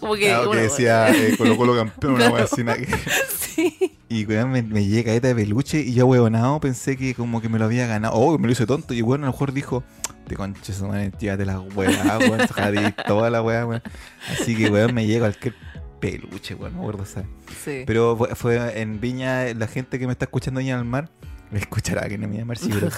[0.00, 2.64] Como que, Claro, que bueno, decía eh, Colo Colo campeón, una así.
[3.38, 3.96] sí.
[4.08, 7.48] Y weón, me, me llega esta de peluche y yo, huevonado, pensé que como que
[7.48, 8.14] me lo había ganado.
[8.14, 8.94] Oh, me lo hice tonto.
[8.94, 9.82] Y bueno, a lo mejor dijo,
[10.28, 13.82] de concha su madre, llévate la weá, weón, jadí, toda la weá, weón.
[14.30, 15.54] Así que, weón, me llega cualquier
[16.00, 17.28] peluche, weón, no me acuerdo, ¿sabes?
[17.64, 17.82] sí.
[17.86, 21.10] Pero fue, en Viña, la gente que me está escuchando allá en el mar,
[21.52, 22.90] escuchará que no me llama pero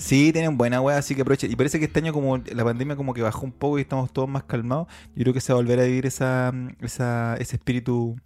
[0.00, 0.32] sí.
[0.32, 1.52] Tienen buena weá, así que aprovechen.
[1.52, 4.12] Y parece que este año como la pandemia como que bajó un poco y estamos
[4.12, 7.56] todos más calmados, yo creo que se va a volver a vivir esa, esa, ese
[7.56, 8.16] espíritu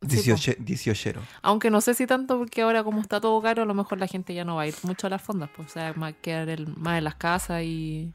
[0.00, 1.20] diecioche- dieciochero.
[1.42, 4.06] Aunque no sé si tanto porque ahora como está todo caro, a lo mejor la
[4.06, 6.48] gente ya no va a ir mucho a las fondas, pues, o sea, más quedar
[6.48, 8.12] el- más en las casas y,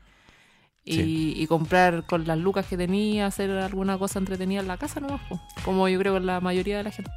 [0.83, 1.33] y, Sí.
[1.35, 5.21] y comprar con las lucas que tenía, hacer alguna cosa entretenida en la casa nomás,
[5.29, 7.11] pues, como yo creo que la mayoría de la gente.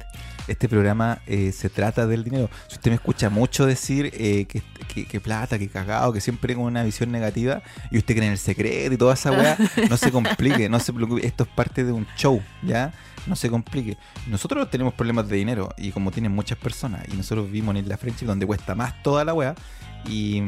[0.49, 2.49] Este programa eh, se trata del dinero.
[2.67, 6.83] Si usted me escucha mucho decir eh, que, plata, que cagado, que siempre con una
[6.83, 9.57] visión negativa y usted cree en el secreto y toda esa weá,
[9.89, 11.25] no se complique, no se preocupe.
[11.25, 12.93] Esto es parte de un show, ¿ya?
[13.27, 13.97] No se complique.
[14.27, 17.97] Nosotros tenemos problemas de dinero y como tienen muchas personas y nosotros vivimos en Isla
[17.97, 19.55] Friendship donde cuesta más toda la weá
[20.07, 20.41] y,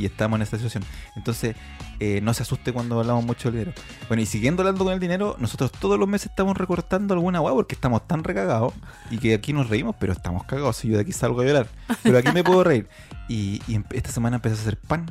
[0.00, 0.84] estamos en esta situación.
[1.16, 1.56] Entonces,
[1.98, 3.80] eh, no se asuste cuando hablamos mucho del dinero.
[4.06, 7.54] Bueno, y siguiendo hablando con el dinero, nosotros todos los meses estamos recortando alguna weá
[7.54, 8.74] porque estamos tan recagados
[9.10, 10.76] y que aquí nos reímos, pero estamos cagados.
[10.76, 11.68] Si yo de aquí salgo a llorar,
[12.02, 12.88] pero aquí me puedo reír.
[13.28, 15.10] Y, y esta semana empecé a hacer pan.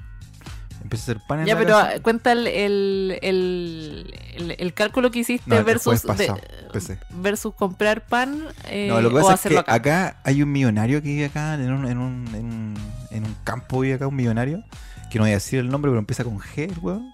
[0.81, 1.99] Empecé a hacer pan en Ya, la pero casa.
[2.01, 8.87] cuenta el, el, el, el- cálculo que hiciste No, versus, de- versus comprar pan eh,
[8.89, 9.73] No, lo que o pasa es que hacerlo acá.
[9.73, 10.17] acá.
[10.23, 12.73] hay un millonario que vive acá en un, en un, en un,
[13.11, 14.63] en un campo, vive acá un millonario,
[15.11, 17.13] que no voy a decir el nombre, pero empieza con G, el weón.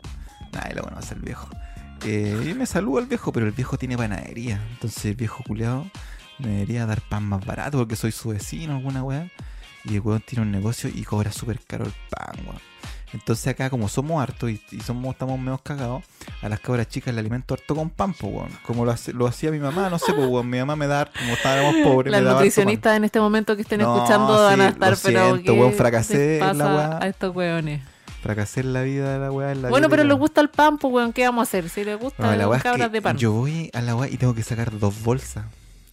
[0.52, 1.50] Nah, lo bueno va a ser el viejo.
[2.06, 4.62] Eh, y me saluda el viejo, pero el viejo tiene panadería.
[4.74, 5.90] Entonces el viejo culiado
[6.40, 9.28] me debería dar pan más barato porque soy su vecino, alguna weá.
[9.86, 12.60] Y el weón tiene un negocio y cobra súper caro el pan, weón.
[13.14, 16.04] Entonces acá como somos hartos y, y somos, estamos menos cagados,
[16.42, 18.50] a las cabras chicas le alimento harto con pan, pues, weón.
[18.66, 20.50] Como lo, hace- lo hacía mi mamá, no sé, pues, weón.
[20.50, 22.46] Mi mamá me da, harto, como estábamos pobres, Las me daba harto pan.
[22.46, 25.44] nutricionistas en este momento que estén No, escuchando van a sí, estar, lo pero siento,
[25.54, 27.00] ¿qué weón, fracasé les en la pasa weá.
[27.02, 27.82] a estos weones?
[28.22, 29.52] Fracasé en la vida de la weá.
[29.52, 31.70] en la Bueno, vida pero les gusta el pan, pues weón, ¿qué vamos a hacer?
[31.70, 33.18] Si les gusta, No, la weá es cabras que de pan.
[33.18, 35.46] Yo voy a la weá y tengo que sacar dos bolsas.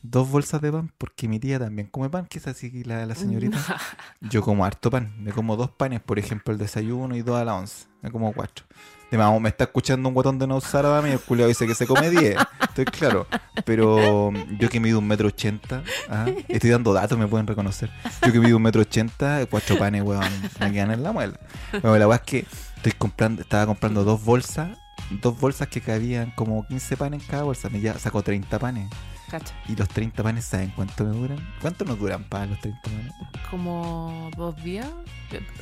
[0.02, 3.14] Dos bolsas de pan porque mi tía también come pan, que es así la, la
[3.14, 3.58] señorita.
[4.20, 5.12] Yo como harto pan.
[5.18, 7.86] Me como dos panes, por ejemplo, el desayuno y dos a la once.
[8.00, 8.64] Me como cuatro.
[9.10, 11.66] De más, me está escuchando un guatón de no usar a mí, el culiao dice
[11.66, 12.36] que se come diez.
[12.62, 13.26] Estoy claro.
[13.64, 17.90] Pero yo que mido un metro ochenta, ah, estoy dando datos, me pueden reconocer.
[18.24, 20.24] Yo que mido un metro ochenta, cuatro panes, weón,
[20.60, 21.38] me quedan en la muela.
[21.72, 24.78] Bueno, la weá es que estoy comprando, estaba comprando dos bolsas,
[25.10, 27.68] dos bolsas que cabían como 15 panes en cada bolsa.
[27.68, 28.88] Me ya saco 30 panes.
[29.30, 29.54] Cacha.
[29.68, 31.38] Y los 30 panes, ¿saben cuánto me duran?
[31.60, 33.12] ¿Cuánto nos duran para los 30 panes?
[33.50, 34.86] Como dos días.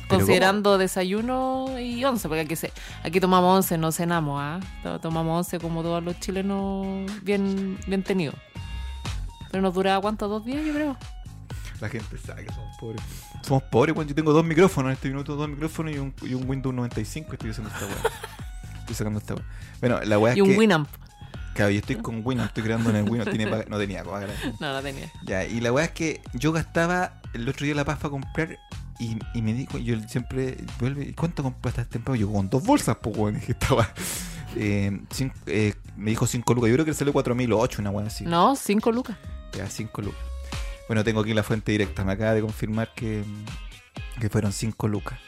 [0.07, 4.59] Considerando desayuno y once, porque aquí, se, aquí tomamos once, no cenamos, ¿ah?
[4.83, 8.35] To- Tomamos once como todos los chilenos bien, bien tenidos.
[9.51, 10.27] Pero nos dura, ¿cuánto?
[10.27, 10.97] ¿Dos días, yo creo?
[11.79, 13.01] La gente sabe que somos pobres.
[13.43, 16.33] Somos pobres, cuando yo tengo dos micrófonos en este minuto, dos micrófonos y un, y
[16.33, 17.95] un Windows 95 estoy haciendo esta weá.
[18.81, 19.45] Estoy sacando esta weá.
[19.79, 20.57] Bueno, la weá Y es un que.
[20.57, 20.89] Winamp.
[21.53, 24.27] Claro, yo estoy con Windows, estoy creando en el Windows, tiene pa- no tenía para
[24.59, 25.11] No, no tenía.
[25.25, 28.57] Ya, y la weá es que yo gastaba el otro día la paz para comprar
[28.99, 32.15] y, y me dijo, yo siempre vuelve, ¿y cuánto compraste este temprano?
[32.19, 33.89] Yo con dos bolsas, pues weón, dije, estaba.
[34.55, 38.07] Eh, cin- eh, me dijo 5 lucas, yo creo que le salió 4008, una weá
[38.07, 38.23] así.
[38.25, 39.17] No, cinco lucas.
[39.57, 40.19] Ya, 5 lucas.
[40.87, 42.03] Bueno, tengo aquí la fuente directa.
[42.03, 43.23] Me acaba de confirmar que,
[44.19, 45.19] que fueron 5 lucas.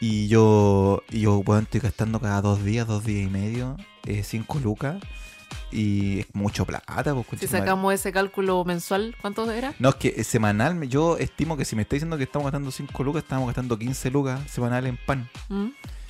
[0.00, 3.76] Y yo, y yo bueno, estoy gastando cada dos días, dos días y medio,
[4.22, 4.96] 5 lucas.
[5.72, 7.48] Y es mucho plata, pues, Si madre.
[7.48, 9.74] sacamos ese cálculo mensual, ¿cuánto era?
[9.78, 12.70] No, es que eh, semanal, yo estimo que si me está diciendo que estamos gastando
[12.70, 15.28] 5 lucas, estamos gastando 15 lucas semanal en pan.
[15.48, 15.66] ¿Mm?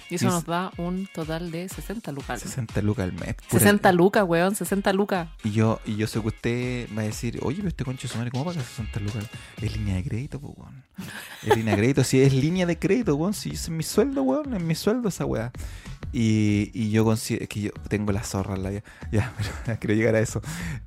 [0.09, 2.40] Y eso Y nos da un total de 60 lucas.
[2.40, 3.35] 60 lucas al mes.
[3.49, 5.29] Pura- 60 lucas, weón, 60 lucas.
[5.42, 8.16] Y yo, y yo sé que usted va a decir, oye, pero este concho su
[8.16, 9.25] madre, ¿cómo paga 60 lucas?
[9.61, 10.85] Es línea de crédito, pues, weón.
[11.42, 13.35] Es línea de crédito, si es línea de crédito, weón.
[13.35, 15.51] Si es mi sueldo, weón, es mi sueldo esa weá.
[16.18, 18.83] Y, y yo considero es que yo tengo la zorra en la vida.
[19.12, 19.35] Ya,
[19.66, 20.40] pero quiero llegar a eso.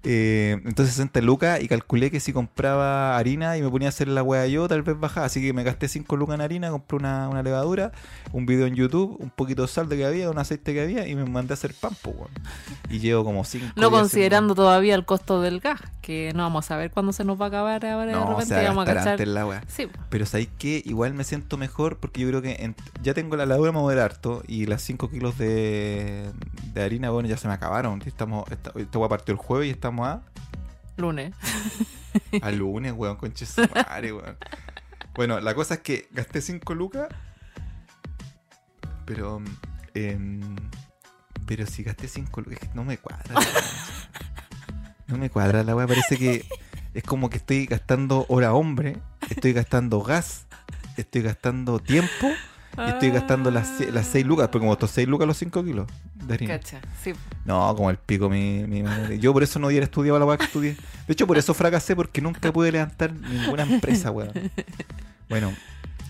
[0.03, 4.07] Eh, entonces 60 lucas y calculé que si compraba harina y me ponía a hacer
[4.07, 5.27] la weá yo, tal vez bajaba.
[5.27, 7.91] Así que me gasté 5 lucas en harina, compré una, una levadura,
[8.33, 11.07] un video en YouTube, un poquito de sal de que había, un aceite que había
[11.07, 12.15] y me mandé a hacer pan, pues.
[12.89, 16.77] Y llevo como 5 No considerando todavía el costo del gas, que no vamos a
[16.77, 18.93] ver cuándo se nos va a acabar ahora de No, repente y a vamos a
[18.95, 19.27] cachar.
[19.27, 19.61] la.
[19.67, 23.35] Sí, Pero sabéis que igual me siento mejor porque yo creo que en- ya tengo
[23.35, 26.31] la levadura mover harto y las 5 kilos de,
[26.73, 28.01] de harina, bueno, ya se me acabaron.
[28.05, 30.21] Estamos, esta, esta partió el jueves y estamos a,
[30.95, 31.35] lunes.
[32.41, 34.37] a lunes, weón, conche madre, weón.
[35.15, 37.09] Bueno, la cosa es que gasté 5 lucas,
[39.03, 39.41] pero.
[39.93, 40.55] em,
[41.45, 43.35] pero si gasté 5 lucas, no me cuadra.
[45.07, 46.45] No me cuadra la weá, parece que
[46.93, 50.45] es como que estoy gastando hora hombre, estoy gastando gas,
[50.95, 52.29] estoy gastando tiempo
[52.87, 55.63] y estoy gastando las, se- las 6 lucas, pero como estos 6 lucas los 5
[55.63, 56.53] kilos de harina.
[56.57, 57.13] Cacha, sí.
[57.45, 59.19] No, como el pico mi, mi madre.
[59.19, 60.75] Yo por eso no hubiera estudiado la weá que estudié.
[61.07, 64.31] De hecho, por eso fracasé, porque nunca pude levantar ninguna empresa, weón.
[65.29, 65.53] Bueno,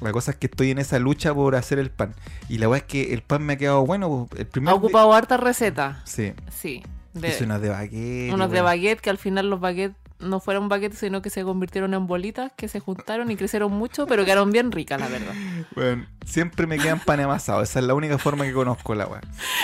[0.01, 2.13] la cosa es que estoy en esa lucha por hacer el pan.
[2.47, 4.27] Y la weá es que el pan me ha quedado bueno.
[4.29, 6.01] pues, El primer Ha ocupado harta receta.
[6.05, 6.33] Sí.
[6.51, 6.83] Sí.
[7.13, 8.33] De, Hice unas de baguette.
[8.33, 11.93] unos de baguette que al final los baguettes no fueron baguettes, sino que se convirtieron
[11.93, 15.33] en bolitas que se juntaron y crecieron mucho, pero quedaron bien ricas, la verdad.
[15.75, 17.61] Weón, siempre me quedan pan amasado.
[17.61, 19.21] Esa es la única forma que conozco la weá.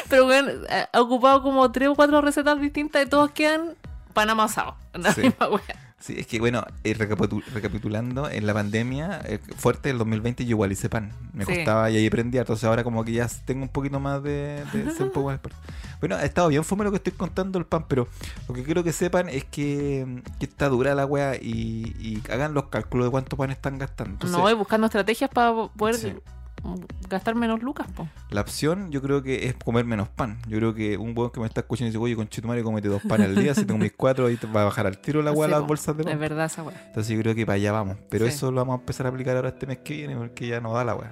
[0.10, 0.50] Pero bueno,
[0.94, 3.76] ha ocupado como tres o cuatro recetas distintas y todos quedan
[4.14, 4.76] pan amasado.
[4.94, 5.22] La Sí.
[5.24, 5.82] misma wea.
[6.00, 10.52] Sí, es que bueno, eh, recapitu- recapitulando, en la pandemia eh, fuerte del 2020 yo
[10.52, 11.12] igual hice pan.
[11.34, 11.56] Me Sí.
[11.56, 12.38] costaba y ahí aprendí.
[12.38, 15.36] Entonces ahora como que ya tengo un poquito más de, de ser un poco más
[15.36, 15.58] experto.
[16.08, 18.08] Bueno, ha estado bien fome lo que estoy contando el pan, pero
[18.48, 22.54] lo que quiero que sepan es que, que está dura la weá y, y hagan
[22.54, 24.12] los cálculos de cuánto pan están gastando.
[24.14, 26.14] Entonces, no, y buscando estrategias para poder Sí.
[27.10, 28.08] gastar menos lucas, po.
[28.30, 30.38] La opción yo creo que es comer menos pan.
[30.48, 33.02] Yo creo que un weón que me está escuchando dice, oye, con Chitumare comete dos
[33.02, 35.32] panes al día, si tengo mis cuatro, ahí te va a bajar al tiro la
[35.32, 35.66] weá Sí, las po.
[35.68, 36.14] bolsas de pan.
[36.14, 36.84] Es verdad esa wea.
[36.88, 37.98] Entonces yo creo que para allá vamos.
[38.12, 38.32] Pero Sí.
[38.32, 40.72] eso lo vamos a empezar a aplicar ahora este mes que viene porque ya no
[40.72, 41.12] da la weá.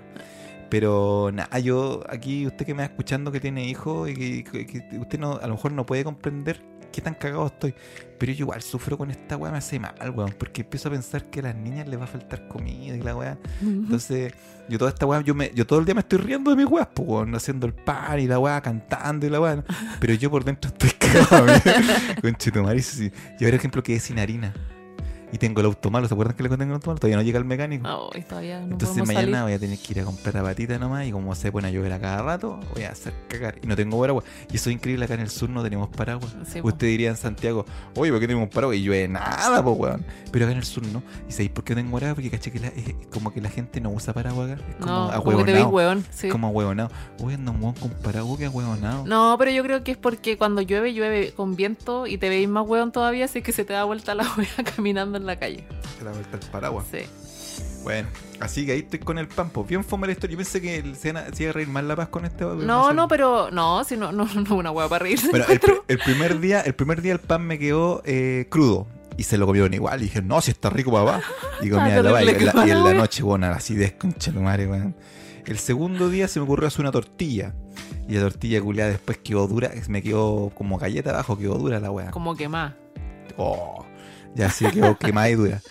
[0.73, 4.65] Pero nada, yo aquí, usted que me va escuchando que tiene hijos y que, que-
[4.65, 7.75] que usted no, a lo mejor no puede comprender qué tan cagado estoy.
[8.17, 10.33] Pero yo igual sufro con esta weá, me hace mal, weón.
[10.35, 13.15] Porque empiezo a pensar que a las niñas les va a faltar comida y la
[13.15, 13.37] weá.
[13.61, 14.33] Entonces,
[14.67, 16.65] yo toda esta weá, yo, me, yo todo el día me estoy riendo de mis
[16.65, 19.63] weas, pues, weón, haciendo el pan y la weá, cantando y la weá.
[19.99, 21.45] Pero yo por dentro estoy cagado,
[22.21, 23.11] Con Chetumari, sí.
[23.39, 24.55] Yo, por ejemplo, quedé sin harina.
[25.33, 26.99] Y tengo el auto malo, ¿se acuerdan que le conté el auto malo?
[26.99, 28.11] Todavía no llega el mecánico.
[28.13, 29.41] Ay, todavía no Entonces mañana salir.
[29.43, 31.71] voy a tener que ir a comprar la patita nomás y como se pone a
[31.71, 33.55] llover a cada rato, voy a hacer cagar.
[33.63, 34.23] Y no tengo paraguas.
[34.51, 36.35] Y eso es increíble, acá en el sur no tenemos paraguas.
[36.45, 36.59] Sí.
[36.61, 37.65] Usted diría en Santiago,
[37.95, 38.77] oye, ¿por qué tenemos paraguas?
[38.77, 40.05] Y llueve nada, pues, weón.
[40.31, 41.01] Pero acá en el sur no.
[41.27, 42.15] ¿Y sabéis por qué no tengo paraguas?
[42.15, 44.61] Porque caché que la- es como que la gente no usa paraguas acá.
[44.69, 45.69] Es como No, como que te ahueonado.
[45.69, 46.05] weón.
[46.11, 46.29] Sí.
[46.29, 46.91] Como ahueonado.
[47.23, 49.05] Oye, no weón con paraguas, que ahueonado.
[49.07, 52.47] No, pero yo creo que es porque cuando llueve, llueve con viento y te veis
[52.47, 55.65] más weón todavía, así que se te da vuelta la wea caminando en la calle.
[55.97, 56.85] Se la vuelta el paraguas.
[56.91, 56.99] Sí.
[57.83, 58.07] Bueno,
[58.39, 60.33] así que ahí estoy con el pan, pues bien fome la historia.
[60.33, 62.25] Yo pensé que el- se iba a, se iba a reír más la paz con
[62.25, 62.43] este.
[62.45, 65.29] No, no, pero no, si no, no, no una wea para reírse.
[65.29, 68.87] Bueno, el, el primer día, el primer día el pan me quedó eh, crudo.
[69.15, 69.99] Y se lo comieron igual.
[70.01, 71.21] Y dije, no, si está rico, papá.
[71.61, 72.23] Y comía Ah, la.
[72.23, 74.95] Y, en la- y en la noche, bueno, así de concha tu madre, weón.
[75.45, 77.53] El segundo día se me ocurrió hacer una tortilla.
[78.07, 79.71] Y la tortilla culiada después quedó dura.
[79.87, 82.11] Me quedó como galleta abajo, quedó dura la weá.
[82.11, 82.73] Como que más.
[83.37, 83.85] Oh,
[84.35, 85.61] ya sí quedó quemada y dura.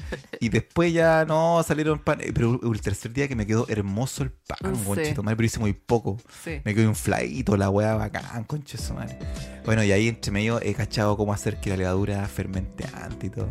[0.40, 2.20] Y después ya no salieron pan.
[2.20, 4.84] eh, Pero el tercer día que me quedó hermoso el pan, Sí.
[4.84, 6.18] conchito madre, pero hice muy poco.
[6.44, 6.60] Sí.
[6.64, 9.18] Me quedó un flaito, la weá bacán, su madre.
[9.64, 13.30] Bueno, y ahí entre medio he cachado cómo hacer que la levadura fermente antes y
[13.30, 13.48] todo.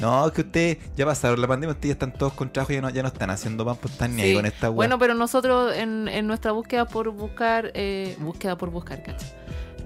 [0.00, 2.76] No, es que ustedes ya pasaron la pandemia, ustedes ya están todos con trabajo y
[2.76, 4.74] ya no, ya no están haciendo pan, pues están ni ahí con esta weá.
[4.76, 9.26] Bueno, pero nosotros en, en nuestra búsqueda por buscar, eh, búsqueda por buscar, cacha.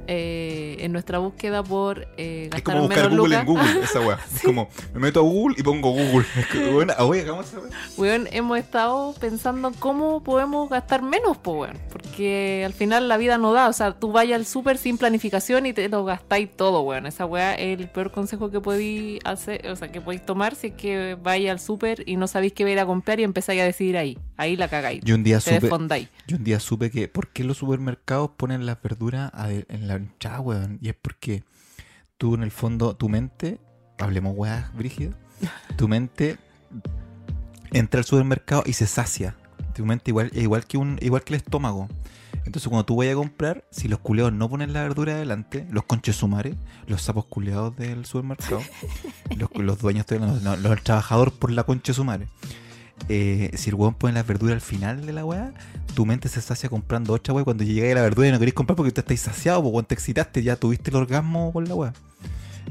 [0.09, 3.85] Eh, en nuestra búsqueda por eh, es gastar como buscar menos Google lucas, en Google,
[3.85, 4.19] esa weá.
[4.35, 6.27] Es como, me meto a Google y pongo Google.
[6.37, 7.71] Es que, bueno, oye, hagamos esa weá.
[7.97, 11.79] weón, hemos estado pensando cómo podemos gastar menos, pues, weón.
[11.91, 13.69] Porque al final la vida no da.
[13.69, 17.07] O sea, tú vayas al súper sin planificación y te lo gastáis todo, weón.
[17.07, 20.69] Esa weá es el peor consejo que podéis hacer, o sea, que podéis tomar si
[20.69, 23.25] es que vais al súper y no sabéis qué va a ir a comprar y
[23.25, 24.19] empezáis a decidir ahí.
[24.37, 25.01] Ahí la cagáis.
[25.03, 26.09] Yo un día te supe, desfondáis.
[26.27, 30.41] yo un día supe que ¿por qué los supermercados ponen las verduras en la entrada,
[30.41, 30.79] weón?
[30.81, 31.45] Y es porque
[32.19, 33.61] tú en el fondo, tu mente,
[33.99, 35.13] hablemos weas, Brígido,
[35.77, 36.39] tu mente
[37.73, 39.37] entra al supermercado y se sacia.
[39.75, 41.89] Tu mente igual, igual que un, igual que el estómago.
[42.45, 45.85] Entonces cuando tú vayas a comprar, si los culeados no ponen la verdura adelante, los
[45.85, 46.55] conches sumares,
[46.87, 48.63] los sapos culeados del supermercado,
[49.37, 50.07] los, los dueños,
[50.43, 52.29] no, los trabajadores por la concha sumare.
[53.09, 55.53] Eh, si el weón pone la verdura al final de la weá,
[55.95, 57.45] tu mente se sacia comprando otra weá.
[57.45, 59.89] Cuando llegáis a la verdura y no queréis comprar porque te estáis saciado, porque cuando
[59.89, 61.93] te excitaste ya tuviste el orgasmo con la weá.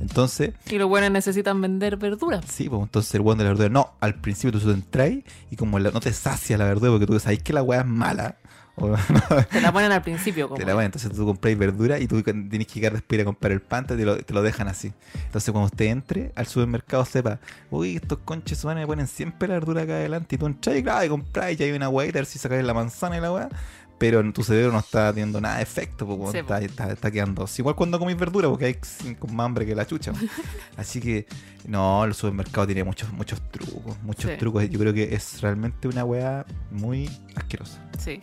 [0.01, 2.43] Entonces, Y los buenos necesitan vender verduras.
[2.51, 5.79] sí, pues entonces el weón de la verdura, no, al principio tú entráis y como
[5.79, 8.35] la- no te sacia la verdura porque tú sabes que la weá es mala.
[9.51, 10.47] Te la ponen al principio.
[10.49, 13.25] Como Te la ponen, entonces tú compráis verdura y tú tienes que llegar después a
[13.25, 14.91] comprar el pan, te lo, te lo dejan así.
[15.25, 17.39] Entonces cuando usted entre al supermercado sepa,
[17.71, 20.83] uy, estos conches humanos me ponen siempre la verdura acá adelante y tú entras y
[20.83, 23.21] claro, y compras y ya hay una hueá a ver si sacáis la manzana y
[23.21, 23.49] la hueá.
[23.97, 27.09] Pero en tu cerebro no está teniendo nada de efecto, porque Sí, está, está, está
[27.09, 27.47] quedando.
[27.57, 30.11] Igual cuando comís verdura, porque hay cinco más hambre que la chucha.
[30.75, 31.25] Así que,
[31.65, 34.37] no, el supermercado tiene muchos, muchos trucos, muchos Sí.
[34.37, 34.69] trucos.
[34.69, 37.79] Yo creo que es realmente una weá muy asquerosa.
[37.97, 38.19] Sí.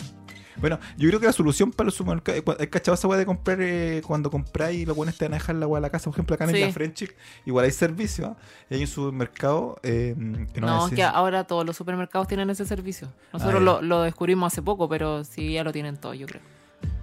[0.56, 3.58] Bueno, yo creo que la solución para los supermercados, ¿hay cachado esa weá de comprar
[3.60, 6.04] eh, cuando compráis y los buenos te van a dejar la weá a la casa?
[6.04, 6.60] Por ejemplo, acá en Sí.
[6.60, 7.14] la French,
[7.46, 8.36] igual hay servicio, ¿ah?
[8.70, 10.14] y hay un supermercado eh,
[10.52, 13.08] que no, No, es que ahora todos los supermercados tienen ese servicio.
[13.32, 16.42] Nosotros Ah, lo, lo descubrimos hace poco, pero sí ya lo tienen todos, yo creo.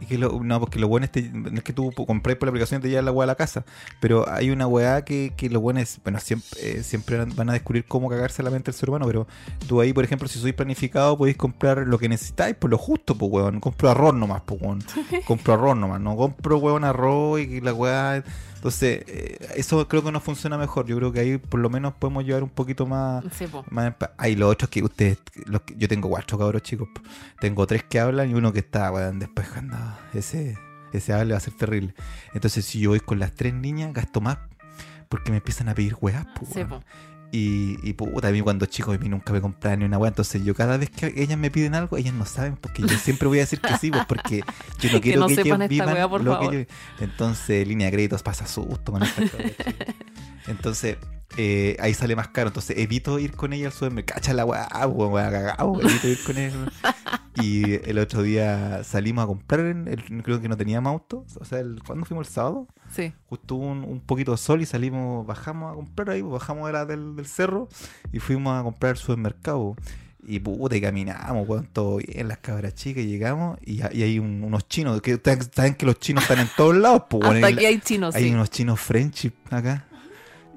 [0.02, 2.47] Y que lo- no, porque lo bueno es, te- no es que tú compráis por
[2.47, 3.64] la aplicación y te llevan la weá a la casa,
[4.00, 7.54] pero hay una weá que, que lo bueno es, bueno, siempre, eh, siempre van- a
[7.54, 9.28] descubrir cómo cagarse la mente del ser humano, pero
[9.68, 13.16] tú ahí, por ejemplo, si sois planificado, podéis comprar lo que necesitáis, por lo justo,
[13.18, 14.84] pues weón, compro arroz nomás, pues weón,
[15.28, 18.24] compro arroz nomás, no compro weón arroz y la weá...
[18.60, 20.86] Entonces, eh, eso creo que no funciona mejor.
[20.86, 23.24] Yo creo que ahí por lo menos podemos llevar un poquito más.
[23.32, 23.64] Sí, po.
[23.70, 25.18] más Hay los otros que ustedes.
[25.45, 26.89] Los que- yo tengo cuatro cabros chicos.
[26.93, 27.00] po.
[27.39, 29.78] Tengo tres que hablan y uno que está weón, despejando.
[30.13, 30.57] Ese,
[30.93, 31.93] ese hable va a ser terrible.
[32.33, 34.37] Entonces, si yo voy con las tres niñas, gasto más.
[35.07, 36.61] Porque me empiezan a pedir weas, po, Sí.
[37.32, 40.09] Y, y puta, a mí cuando chico a mí nunca me compraban ni una weá.
[40.09, 43.27] Entonces yo cada vez que ellas me piden algo, ellas no saben, porque yo siempre
[43.27, 44.43] voy a decir que sí, pues porque
[44.80, 46.49] yo no quiero no que, sepan ellas esta vivan weá, por lo favor.
[46.51, 47.03] que yo.
[47.05, 49.21] Entonces, línea de créditos pasa susto con esta.
[50.47, 50.97] Entonces,
[51.38, 52.47] eh, ahí sale más caro.
[52.47, 54.19] Entonces, evito ir con ella al supermercado.
[54.19, 56.55] Cacha la weá, weón, weá, cagao, Evito ir con ella.
[57.41, 61.25] Y el otro día salimos a comprar, el- creo que no teníamos auto.
[61.39, 62.67] O sea, el, ¿cuándo fuimos el sábado?
[62.91, 63.13] Sí.
[63.27, 66.67] justo hubo un, un poquito de sol y salimos, bajamos a comprar ahí, pues, bajamos
[66.67, 67.67] de la- del, del cerro
[68.11, 69.75] y fuimos a comprar al supermercado.
[70.27, 74.19] Y puta, y caminamos, weón, todo bien, las cabras chicas, y llegamos y, y hay
[74.19, 77.49] un- unos chinos, que ustedes saben que los chinos están en todos lados, pues, Hasta
[77.49, 78.33] y aquí hay chinos, hay sí.
[78.33, 79.85] unos chinos friendship acá.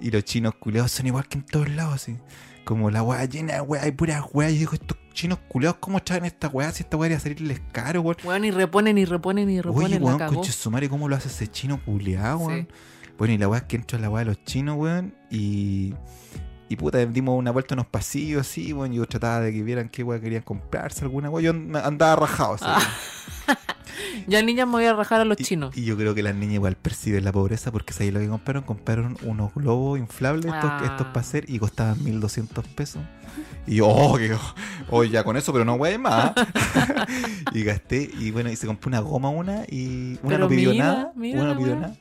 [0.00, 2.16] Y los chinos culeados son igual que en todos lados, así.
[2.64, 4.50] Como la weá llena de weá, hay puras weá.
[4.50, 6.70] Y digo, estos chinos culeados, ¿cómo traen esta weá?
[6.72, 8.16] Si esta weá debería salirles caro, weón.
[8.24, 11.16] Weón, y reponen, y reponen, y Oye, reponen, la weón, conche su madre, ¿cómo lo
[11.16, 12.44] hace ese chino culeado, Sí.
[12.46, 12.68] weón?
[13.18, 15.94] Bueno, y la weá es que entra la weá de los chinos, weón, y.
[16.68, 18.94] Y puta, dimos una vuelta en unos pasillos así, weón.
[18.94, 21.42] y Yo trataba de que vieran qué weá querían comprarse, alguna weá.
[21.44, 22.64] Yo and- andaba rajado, así.
[22.66, 22.80] Ah,
[24.26, 25.76] Ya niñas me voy a rajar a los y, chinos.
[25.76, 28.62] y yo creo que las niñas igual perciben la pobreza porque ¿sabes lo que compraron?
[28.62, 30.80] Compraron unos globos inflables estos, Ah.
[30.84, 33.02] estos para hacer y costaban 1200 pesos.
[33.66, 34.36] Y yo, oh, que,
[34.90, 36.32] oh, ya con eso, pero no voy más.
[37.52, 40.70] y gasté, y bueno, y se compró una goma una y una Pero no pidió
[40.72, 41.12] mira, nada.
[41.14, 41.94] mira una no pidió nada.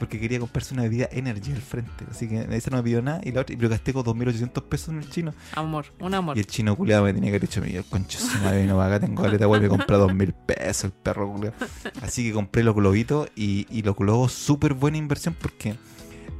[0.00, 2.04] Porque quería comprarse una bebida Energy al frente.
[2.10, 3.20] Así que esa no me pidió nada.
[3.22, 5.32] Y la otra, pero gasté con 2.800 pesos en el chino.
[5.54, 6.36] Amor, un amor.
[6.36, 8.98] Y el chino culiado me tenía que haber dicho, mira, concha su madre, no acá
[8.98, 11.54] tengo caleta, vuelve a comprar dos mil pesos el perro culiado.
[12.02, 15.76] Así que compré los globitos y, y los globos, súper buena inversión porque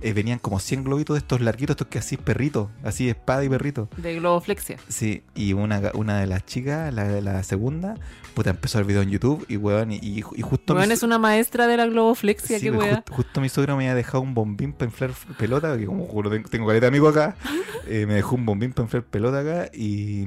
[0.03, 3.49] eh, venían como 100 globitos de estos larguitos, estos que así perrito, así espada y
[3.49, 3.89] perrito.
[3.97, 4.79] De globoflexia.
[4.89, 7.95] Sí, y una, una de las chicas, la, la segunda,
[8.35, 11.03] puta, empezó el video en YouTube y weón, y, y y justo Weón mi es
[11.03, 14.23] una maestra de la globoflexia, sí, qué pues, ju- justo mi suegro me había dejado
[14.23, 17.37] un bombín para inflar pelota, que como juro, tengo, caleta amigo acá,
[17.87, 20.27] eh, me dejó un bombín para inflar pelota acá y,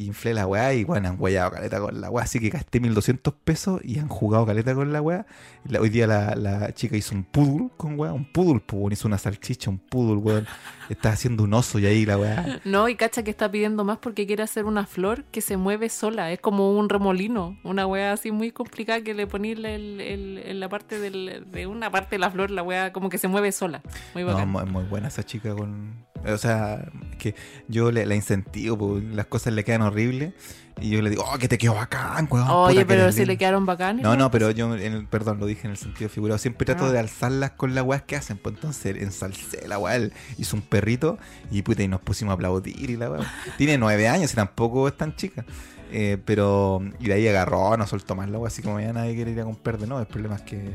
[0.00, 2.80] y inflé la weá y bueno, han guayado caleta con la weá, así que gasté
[2.80, 5.26] 1200 pesos y han jugado caleta con la weá.
[5.68, 9.08] La- hoy día la, la chica hizo un poodle con weá, un poodle, pues hizo
[9.08, 10.46] una salchicha, un poodle, weón.
[10.88, 12.60] Está haciendo un oso y ahí la weá.
[12.64, 15.88] No, y cacha que está pidiendo más porque quiere hacer una flor que se mueve
[15.88, 16.32] sola.
[16.32, 17.58] Es como un remolino.
[17.62, 22.16] Una weá así muy complicada que le ponís en la parte del, de una parte
[22.16, 23.82] de la flor, la weá como que se mueve sola.
[24.14, 24.48] Muy No, bacán.
[24.50, 26.04] mu- es muy buena esa chica con...
[26.26, 26.84] O sea,
[27.18, 27.34] que
[27.68, 30.32] yo le, la incentivo, pues, las cosas le quedan horribles
[30.80, 32.46] y yo le digo, oh, que te quedó bacán, weón.
[32.48, 33.32] Oye, pero si lindo".
[33.32, 34.02] le quedaron bacanes.
[34.02, 36.38] No, no, pero yo, en el- perdón, lo dije en el sentido figurado.
[36.38, 36.92] Siempre trato Ah.
[36.92, 38.38] de alzarlas con las weas que hacen.
[38.38, 39.96] Pues entonces ensalcé la wea.
[39.96, 41.18] él Hizo un perrito
[41.50, 43.20] y puta, y nos pusimos a aplaudir y la wea.
[43.58, 45.44] Tiene nueve años y tampoco es tan chica.
[45.92, 48.48] Eh, pero, y de ahí agarró, no soltó más la wea.
[48.48, 50.00] Así como ya nadie quiere ir a comprar de nuevo.
[50.00, 50.74] El problema es que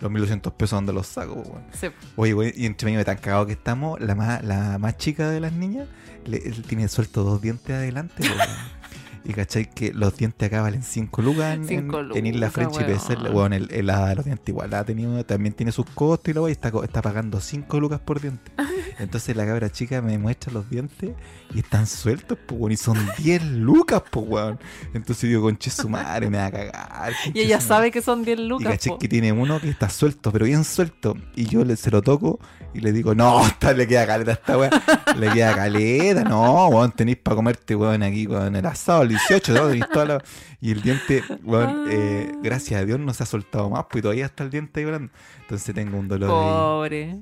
[0.00, 1.34] los 1200 pesos, ¿dónde los saco?
[1.34, 1.64] weón?
[1.72, 1.88] Sí.
[2.16, 5.30] Oye, güey, y entre medio de tan cagado que estamos, la más, la más chica
[5.30, 5.88] de las niñas
[6.24, 8.14] le, él tiene suelto dos dientes adelante.
[8.16, 8.48] po, weón.
[9.28, 12.84] Y cachai que los dientes acá valen 5 lucas en, en- en Isla French y
[12.84, 13.14] PC.
[13.16, 13.32] weón.
[13.32, 16.52] Bueno, el, el de los dientes igual ha tenido, también tiene sus costos y wey
[16.52, 18.52] está, está pagando 5 lucas por diente.
[18.98, 21.10] Entonces la cabra chica me muestra los dientes
[21.54, 24.58] y están sueltos, pues, weón, y son 10 lucas, pues, weón.
[24.94, 27.12] Entonces digo, conche su madre, me va a cagar.
[27.34, 28.68] Y ella sabe que son 10 y lucas.
[28.72, 28.98] caché po.
[28.98, 31.16] que tiene uno que está suelto, pero bien suelto.
[31.34, 32.38] Y yo le, se lo toco
[32.72, 34.70] y le digo, no, esta le queda caleta a esta weá.
[35.18, 39.52] Le queda caleta, no, weón, tenéis para comerte, weón, aquí con el asado, el 18,
[39.54, 39.66] ¿no?
[39.68, 40.22] Tenéis toda la-
[40.60, 42.38] Y el diente, eh, Ah.
[42.42, 45.12] gracias a Dios no se ha soltado más, pues todavía está el diente ahí volando.
[45.42, 46.36] Entonces tengo un dolor ahí.
[46.36, 47.16] Pobre.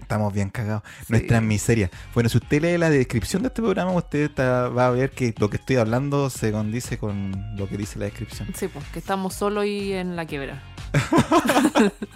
[0.00, 0.82] Estamos bien cagados.
[1.00, 1.06] Sí.
[1.10, 1.90] Nuestra miseria.
[2.14, 5.34] Bueno, si usted lee la descripción de este programa, usted está- va a ver que
[5.38, 8.48] lo que estoy hablando se condice con lo que dice la descripción.
[8.54, 10.62] Sí, pues que estamos solo y en la quiebra.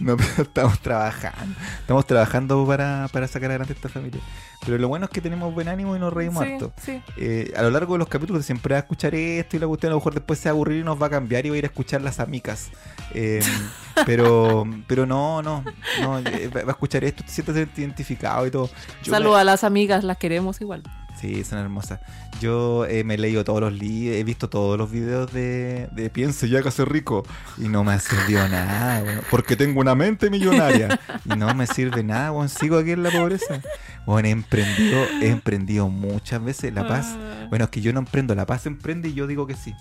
[0.00, 1.54] No, pero estamos trabajando.
[1.80, 4.20] Estamos trabajando para, para sacar adelante esta familia.
[4.64, 6.72] Pero lo bueno es que tenemos buen ánimo y nos reímos Sí, harto.
[6.82, 7.02] sí.
[7.16, 9.90] Eh, a lo largo de los capítulos siempre va a escuchar esto y la cuestión
[9.90, 11.54] a lo mejor después se va a aburrir y nos va a cambiar y va
[11.56, 12.70] a ir a escuchar las amicas.
[13.12, 13.40] Eh,
[14.06, 15.64] pero pero no, no,
[16.00, 18.70] no eh, va a escuchar esto, te sientes identificado y todo.
[19.02, 20.82] Saludos a las amigas, las queremos igual.
[21.24, 22.00] Sí, son hermosas.
[22.38, 26.10] Yo eh, me he leído todos los libros, he visto todos los videos de, de
[26.10, 27.24] Piense ya que soy rico
[27.56, 31.66] y no me ha servido nada, weón, porque tengo una mente millonaria y no me
[31.66, 33.62] sirve nada, weón, sigo aquí en la pobreza.
[34.04, 37.16] Bueno, he emprendido, he emprendido muchas veces la paz.
[37.16, 37.46] Ah.
[37.48, 39.74] Bueno, es que yo no emprendo, la paz emprende y yo digo que sí.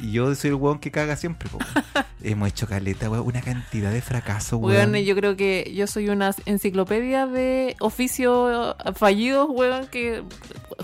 [0.00, 1.58] Y yo soy el weón que caga siempre, po.
[2.22, 4.92] Hemos hecho caleta, weón, una cantidad de fracasos, weón.
[4.92, 10.22] Weón, yo creo que yo soy una enciclopedia de oficios fallidos, weón, que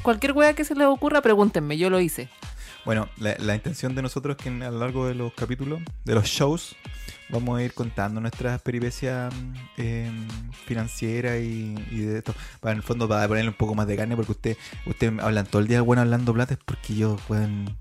[0.02, 2.28] cualquier weá que se les ocurra, pregúntenme, yo lo hice.
[2.84, 5.80] Bueno, la, la intención de nosotros es que en- a lo largo de los capítulos,
[6.04, 6.76] de los shows,
[7.28, 9.34] vamos a ir contando nuestras peripecias
[9.76, 10.28] em,
[10.66, 12.32] financieras y, y de esto.
[12.60, 15.46] Para en el fondo, para ponerle un poco más de carne, porque usted, usted hablan
[15.46, 17.76] todo el día, bueno, hablando plata, es porque yo, weón,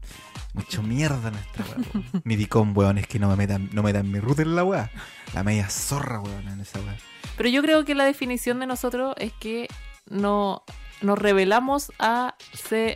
[0.53, 2.05] mucho mierda nuestra weón.
[2.23, 4.63] Mi dicón, weón, es que no me metan, no me metan mi ruta en la
[4.63, 4.89] weá.
[5.35, 6.95] La media zorra, weón, en esa weá.
[7.37, 9.67] Pero yo creo que la definición de nosotros es que
[10.09, 10.63] no
[11.01, 12.35] nos revelamos a,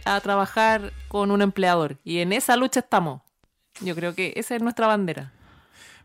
[0.05, 1.97] a trabajar con un empleador.
[2.03, 3.21] Y en esa lucha estamos.
[3.81, 5.31] Yo creo que esa es nuestra bandera.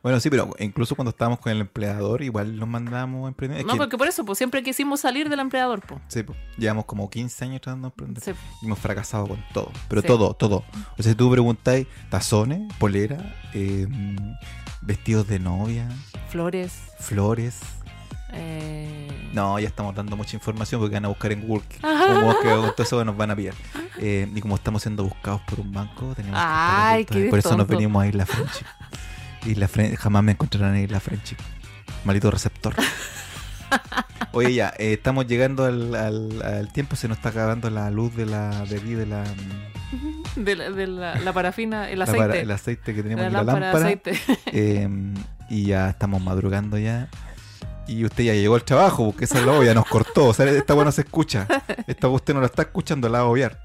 [0.03, 3.61] Bueno, sí, pero incluso cuando estábamos con el empleador, igual nos mandamos a emprender.
[3.61, 5.99] Es no, que- porque por eso, pues siempre quisimos salir del empleador, pues.
[6.09, 8.23] sí, pues, llevamos como 15 años tratando de emprender.
[8.23, 8.33] Sí.
[8.61, 9.71] Y hemos fracasado con todo.
[9.89, 10.07] Pero Sí.
[10.07, 10.63] todo, todo.
[10.99, 13.87] O sea, si tú preguntáis tazones, polera, eh,
[14.83, 15.89] vestidos de novia,
[16.29, 16.75] Flores.
[16.99, 17.61] flores.
[18.33, 21.65] Eh, No, ya estamos dando mucha información porque van a buscar en Google.
[21.81, 23.55] Como que con todo eso nos van a pillar.
[23.99, 27.57] Eh, y como estamos siendo buscados por un banco, tenemos que estar qué Por eso
[27.57, 28.67] nos venimos a Isla Friendship.
[29.47, 29.69] Isla
[29.99, 31.37] jamás me encontrarán en Isla Friendship.
[32.05, 32.75] Maldito receptor.
[34.33, 38.15] Oye, ya, eh, estamos llegando al, al- al tiempo, se nos está acabando la luz
[38.17, 39.25] de la de aquí, de la,
[40.37, 42.21] de la, de la- la parafina, el la aceite.
[42.27, 44.19] para- el aceite que tenemos aquí, la lámpara, aceite.
[44.47, 44.89] Eh,
[45.51, 47.09] y ya estamos madrugando ya.
[47.87, 50.27] Y usted ya llegó al trabajo, porque esa es la obvia, nos cortó.
[50.27, 51.47] O sea, esta buena se escucha.
[51.87, 53.61] Esta usted no la está escuchando, la va a obviar.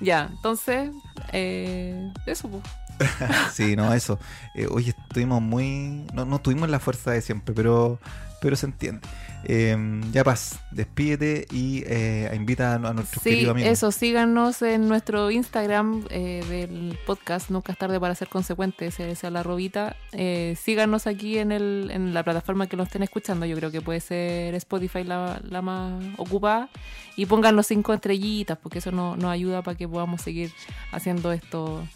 [0.00, 0.90] ya, entonces,
[1.32, 2.62] eh, eso, pues.
[3.52, 4.18] Sí, no, eso.
[4.54, 6.06] Eh, oye, estuvimos muy.
[6.12, 7.98] No, no tuvimos la fuerza de siempre, pero,
[8.44, 9.00] pero se entiende.
[9.46, 9.76] Eh,
[10.12, 13.72] ya paz, despídete y eh, invita a, a nuestros Sí, queridos amigos.
[13.72, 19.10] eso, síganos en nuestro Instagram eh, del podcast Nunca es tarde para ser consecuente, ese
[19.10, 19.96] es la robita.
[20.12, 23.80] Eh, síganos aquí en, el, en la plataforma que lo estén escuchando, yo creo que
[23.80, 26.68] puede ser Spotify la, la más ocupada.
[27.16, 30.52] Y pónganos cinco estrellitas, porque eso no- nos ayuda para que podamos seguir
[30.90, 31.86] haciendo esto,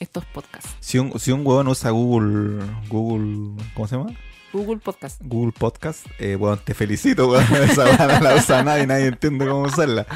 [0.00, 0.70] estos podcasts.
[0.80, 2.64] Si un, si un huevón usa Google.
[2.88, 3.62] Google.
[3.74, 4.14] ¿Cómo se llama?
[4.54, 5.20] Google Podcast.
[5.22, 7.44] Google Podcast, eh, bueno, te felicito, weón.
[7.68, 10.06] Esa weá no la usa nadie, nadie entiende cómo usarla.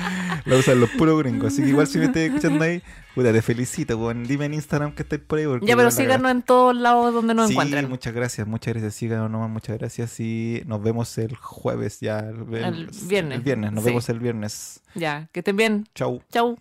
[0.44, 1.52] La usan los puros gringos.
[1.52, 2.80] Así que igual si me estás escuchando ahí,
[3.14, 4.24] puta, te felicito, weón.
[4.24, 5.46] Dime en Instagram que estáis por ahí.
[5.46, 7.88] porque Ya, pero síganos en todos lados donde nos Sí, encuentren.
[7.88, 8.94] muchas gracias, muchas gracias.
[8.94, 10.20] Síganos nomás, muchas gracias.
[10.20, 12.20] Y nos vemos el jueves ya.
[12.20, 13.90] El, El viernes, El viernes, nos sí.
[13.90, 14.80] vemos el viernes.
[14.94, 15.88] Ya, que estén bien.
[15.94, 16.22] Chau.
[16.30, 16.56] Chau.